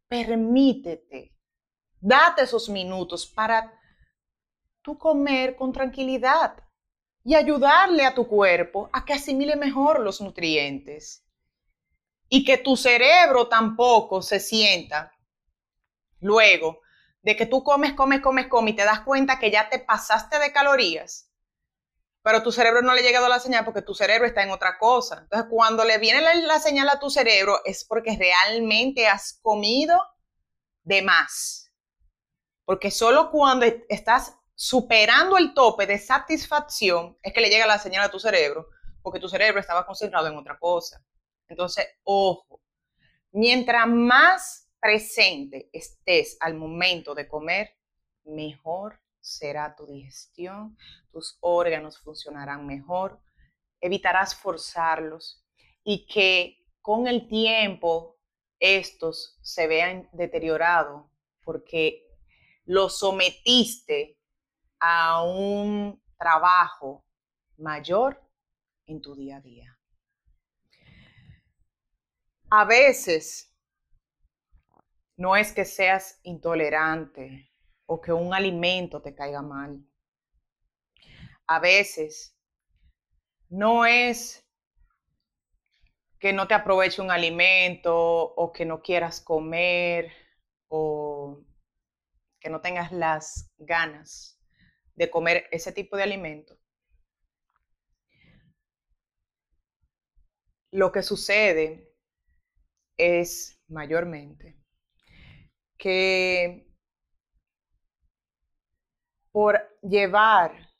Permítete, 0.08 1.34
date 2.00 2.42
esos 2.42 2.68
minutos 2.68 3.26
para 3.26 3.72
tú 4.82 4.96
comer 4.96 5.56
con 5.56 5.72
tranquilidad 5.72 6.56
y 7.24 7.34
ayudarle 7.34 8.04
a 8.04 8.14
tu 8.14 8.26
cuerpo 8.26 8.90
a 8.92 9.04
que 9.04 9.14
asimile 9.14 9.56
mejor 9.56 10.00
los 10.00 10.20
nutrientes 10.20 11.24
y 12.28 12.44
que 12.44 12.58
tu 12.58 12.76
cerebro 12.76 13.48
tampoco 13.48 14.22
se 14.22 14.40
sienta 14.40 15.12
luego 16.20 16.80
de 17.22 17.36
que 17.36 17.46
tú 17.46 17.62
comes, 17.62 17.92
comes, 17.94 18.20
comes, 18.20 18.46
comes 18.48 18.74
y 18.74 18.76
te 18.76 18.84
das 18.84 19.00
cuenta 19.00 19.38
que 19.38 19.50
ya 19.50 19.68
te 19.68 19.78
pasaste 19.78 20.38
de 20.38 20.52
calorías, 20.52 21.31
pero 22.22 22.42
tu 22.42 22.52
cerebro 22.52 22.82
no 22.82 22.94
le 22.94 23.00
ha 23.00 23.04
llegado 23.04 23.28
la 23.28 23.40
señal 23.40 23.64
porque 23.64 23.82
tu 23.82 23.94
cerebro 23.94 24.26
está 24.26 24.42
en 24.42 24.50
otra 24.50 24.78
cosa. 24.78 25.20
Entonces, 25.22 25.48
cuando 25.50 25.84
le 25.84 25.98
viene 25.98 26.20
la, 26.20 26.60
señal 26.60 26.88
a 26.88 27.00
tu 27.00 27.10
cerebro 27.10 27.60
es 27.64 27.84
porque 27.84 28.16
realmente 28.16 29.08
has 29.08 29.40
comido 29.42 30.00
de 30.84 31.02
más. 31.02 31.72
Porque 32.64 32.92
solo 32.92 33.30
cuando 33.30 33.66
estás 33.88 34.36
superando 34.54 35.36
el 35.36 35.52
tope 35.52 35.86
de 35.86 35.98
satisfacción 35.98 37.18
es 37.22 37.32
que 37.32 37.40
le 37.40 37.50
llega 37.50 37.66
la 37.66 37.78
señal 37.78 38.04
a 38.04 38.10
tu 38.10 38.20
cerebro, 38.20 38.68
porque 39.02 39.18
tu 39.18 39.28
cerebro 39.28 39.58
estaba 39.58 39.84
concentrado 39.84 40.28
en 40.28 40.36
otra 40.36 40.58
cosa. 40.58 41.04
Entonces, 41.48 41.86
ojo, 42.04 42.62
mientras 43.32 43.88
más 43.88 44.70
presente 44.78 45.68
estés 45.72 46.36
al 46.40 46.54
momento 46.54 47.14
de 47.16 47.26
comer, 47.26 47.76
mejor 48.24 49.01
será 49.22 49.74
tu 49.74 49.86
digestión, 49.86 50.76
tus 51.10 51.38
órganos 51.40 51.98
funcionarán 51.98 52.66
mejor, 52.66 53.22
evitarás 53.80 54.34
forzarlos 54.34 55.46
y 55.84 56.06
que 56.06 56.66
con 56.82 57.06
el 57.06 57.28
tiempo 57.28 58.18
estos 58.58 59.38
se 59.40 59.66
vean 59.66 60.08
deteriorados 60.12 61.06
porque 61.44 62.06
los 62.64 62.98
sometiste 62.98 64.18
a 64.80 65.22
un 65.22 66.02
trabajo 66.18 67.04
mayor 67.56 68.20
en 68.86 69.00
tu 69.00 69.14
día 69.14 69.36
a 69.36 69.40
día. 69.40 69.78
A 72.50 72.64
veces 72.64 73.56
no 75.16 75.36
es 75.36 75.52
que 75.52 75.64
seas 75.64 76.20
intolerante 76.24 77.51
que 78.00 78.12
un 78.12 78.34
alimento 78.34 79.02
te 79.02 79.14
caiga 79.14 79.42
mal. 79.42 79.84
A 81.46 81.58
veces 81.60 82.36
no 83.48 83.84
es 83.84 84.46
que 86.18 86.32
no 86.32 86.46
te 86.46 86.54
aproveche 86.54 87.02
un 87.02 87.10
alimento 87.10 87.94
o 87.96 88.52
que 88.52 88.64
no 88.64 88.80
quieras 88.80 89.20
comer 89.20 90.12
o 90.68 91.44
que 92.40 92.48
no 92.48 92.60
tengas 92.60 92.92
las 92.92 93.52
ganas 93.58 94.40
de 94.94 95.10
comer 95.10 95.48
ese 95.50 95.72
tipo 95.72 95.96
de 95.96 96.04
alimento. 96.04 96.58
Lo 100.70 100.92
que 100.92 101.02
sucede 101.02 101.92
es 102.96 103.60
mayormente 103.68 104.56
que 105.76 106.71
por 109.32 109.58
llevar 109.82 110.70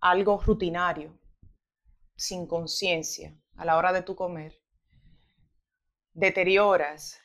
algo 0.00 0.38
rutinario, 0.38 1.18
sin 2.14 2.46
conciencia, 2.46 3.34
a 3.56 3.64
la 3.64 3.76
hora 3.76 3.92
de 3.92 4.02
tu 4.02 4.14
comer, 4.14 4.54
deterioras 6.12 7.20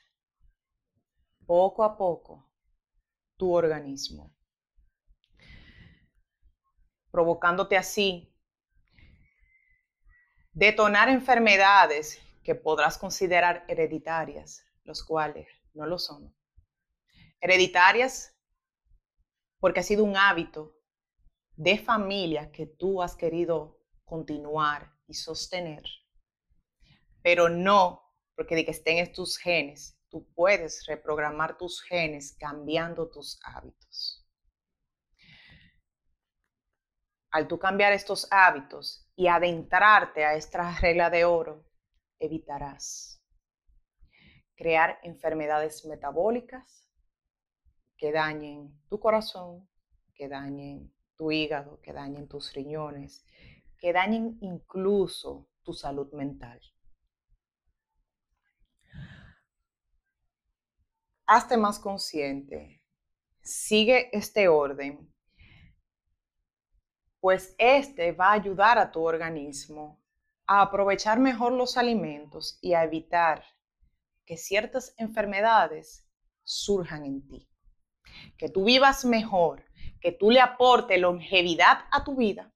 poco 1.45 1.83
a 1.83 1.97
poco 1.97 2.49
tu 3.35 3.53
organismo, 3.53 4.33
provocándote 7.11 7.75
así 7.77 8.33
detonar 10.53 11.09
enfermedades 11.09 12.21
que 12.43 12.55
podrás 12.55 12.97
considerar 12.97 13.65
hereditarias, 13.67 14.65
los 14.83 15.03
cuales 15.03 15.47
no 15.73 15.85
lo 15.85 15.99
son. 15.99 16.33
Hereditarias 17.39 18.37
porque 19.61 19.79
ha 19.79 19.83
sido 19.83 20.03
un 20.03 20.17
hábito 20.17 20.75
de 21.55 21.77
familia 21.77 22.51
que 22.51 22.65
tú 22.65 23.01
has 23.01 23.15
querido 23.15 23.79
continuar 24.03 24.91
y 25.07 25.13
sostener, 25.13 25.83
pero 27.21 27.47
no 27.47 28.01
porque 28.35 28.55
de 28.55 28.65
que 28.65 28.71
estén 28.71 28.97
en 28.97 29.13
tus 29.13 29.37
genes, 29.37 29.97
tú 30.09 30.27
puedes 30.33 30.85
reprogramar 30.87 31.57
tus 31.57 31.81
genes 31.83 32.35
cambiando 32.39 33.09
tus 33.09 33.39
hábitos. 33.45 34.27
Al 37.29 37.47
tú 37.47 37.59
cambiar 37.59 37.93
estos 37.93 38.27
hábitos 38.31 39.07
y 39.15 39.27
adentrarte 39.27 40.25
a 40.25 40.33
esta 40.33 40.75
regla 40.81 41.09
de 41.11 41.23
oro, 41.23 41.63
evitarás 42.19 43.23
crear 44.55 44.99
enfermedades 45.03 45.85
metabólicas 45.85 46.90
que 48.01 48.11
dañen 48.11 48.81
tu 48.89 48.99
corazón, 48.99 49.69
que 50.15 50.27
dañen 50.27 50.91
tu 51.15 51.31
hígado, 51.31 51.79
que 51.81 51.93
dañen 51.93 52.27
tus 52.27 52.51
riñones, 52.51 53.23
que 53.77 53.93
dañen 53.93 54.39
incluso 54.41 55.47
tu 55.61 55.73
salud 55.73 56.11
mental. 56.11 56.59
Hazte 61.27 61.57
más 61.57 61.77
consciente, 61.77 62.83
sigue 63.43 64.09
este 64.17 64.47
orden, 64.47 65.13
pues 67.19 67.53
este 67.59 68.13
va 68.13 68.29
a 68.29 68.33
ayudar 68.33 68.79
a 68.79 68.91
tu 68.91 69.03
organismo 69.03 70.01
a 70.47 70.63
aprovechar 70.63 71.19
mejor 71.19 71.51
los 71.53 71.77
alimentos 71.77 72.57
y 72.63 72.73
a 72.73 72.83
evitar 72.83 73.43
que 74.25 74.37
ciertas 74.37 74.95
enfermedades 74.97 76.09
surjan 76.43 77.05
en 77.05 77.27
ti. 77.27 77.50
Que 78.37 78.49
tú 78.49 78.65
vivas 78.65 79.05
mejor, 79.05 79.63
que 79.99 80.11
tú 80.11 80.31
le 80.31 80.39
aporte 80.39 80.97
longevidad 80.97 81.85
a 81.91 82.03
tu 82.03 82.15
vida 82.15 82.51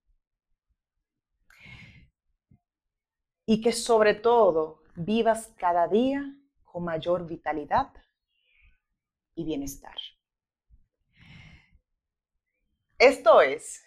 y 3.46 3.62
que 3.62 3.72
sobre 3.72 4.16
todo 4.16 4.84
vivas 4.96 5.54
cada 5.58 5.88
día 5.88 6.24
con 6.64 6.84
mayor 6.84 7.28
vitalidad 7.28 7.92
y 9.36 9.46
bienestar. 9.46 9.96
Esto 12.98 13.42
es 13.42 13.84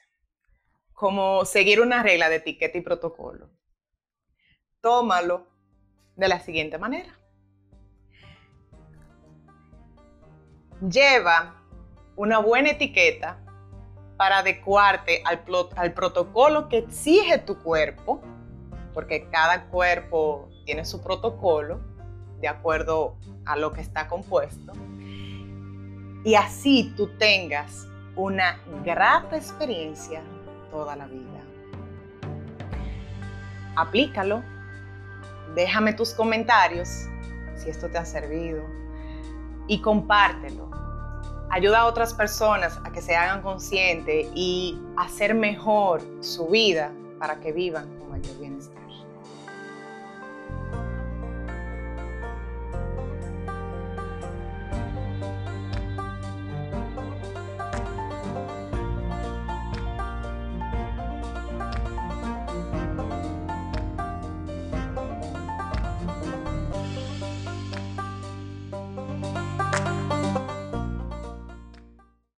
como 0.93 1.45
seguir 1.45 1.81
una 1.81 2.03
regla 2.03 2.29
de 2.29 2.37
etiqueta 2.37 2.79
y 2.79 2.83
protocolo 2.83 3.51
tómalo 4.81 5.47
de 6.17 6.29
la 6.29 6.41
siguiente 6.41 6.79
manera. 6.79 7.18
Lleva 10.81 11.55
una 12.17 12.39
buena 12.39 12.71
etiqueta 12.71 13.39
para 14.17 14.39
adecuarte 14.39 15.23
al, 15.25 15.43
al, 15.77 15.93
protocolo 15.93 16.69
que 16.69 16.79
exige 16.79 17.39
tu 17.39 17.59
cuerpo, 17.63 18.21
porque 18.95 19.29
cada 19.31 19.67
cuerpo 19.67 20.49
tiene 20.65 20.85
su 20.85 21.03
protocolo 21.03 21.81
de 22.41 22.49
acuerdo 22.49 23.17
a 23.47 23.57
lo 23.57 23.73
que 23.73 23.81
está 23.81 24.09
compuesto, 24.09 24.73
y 26.25 26.35
así 26.35 26.93
tú 26.97 27.09
tengas 27.19 27.87
una 28.17 28.61
grata 28.85 29.37
experiencia 29.37 30.23
toda 30.71 30.97
la 30.97 31.07
vida. 31.07 31.43
Aplícalo 33.77 34.43
Déjame 35.55 35.93
tus 35.93 36.13
comentarios 36.13 37.09
si 37.57 37.71
esto 37.71 37.89
te 37.89 37.99
ha 37.99 38.05
servido 38.05 38.63
y 39.69 39.81
compártelo. 39.81 40.69
Ayuda 41.51 41.81
a 41.81 41.87
otras 41.87 42.13
personas 42.13 42.79
a 42.85 42.91
que 42.91 43.01
se 43.01 43.15
hagan 43.15 43.43
conscientes 43.43 44.29
y 44.35 44.79
hacer 44.97 45.35
mejor 45.35 46.03
su 46.21 46.49
vida 46.49 46.93
para 47.19 47.41
que 47.41 47.53
vivan 47.53 47.87
con 47.99 48.11
mayor 48.11 48.39
bienestar. 48.39 48.78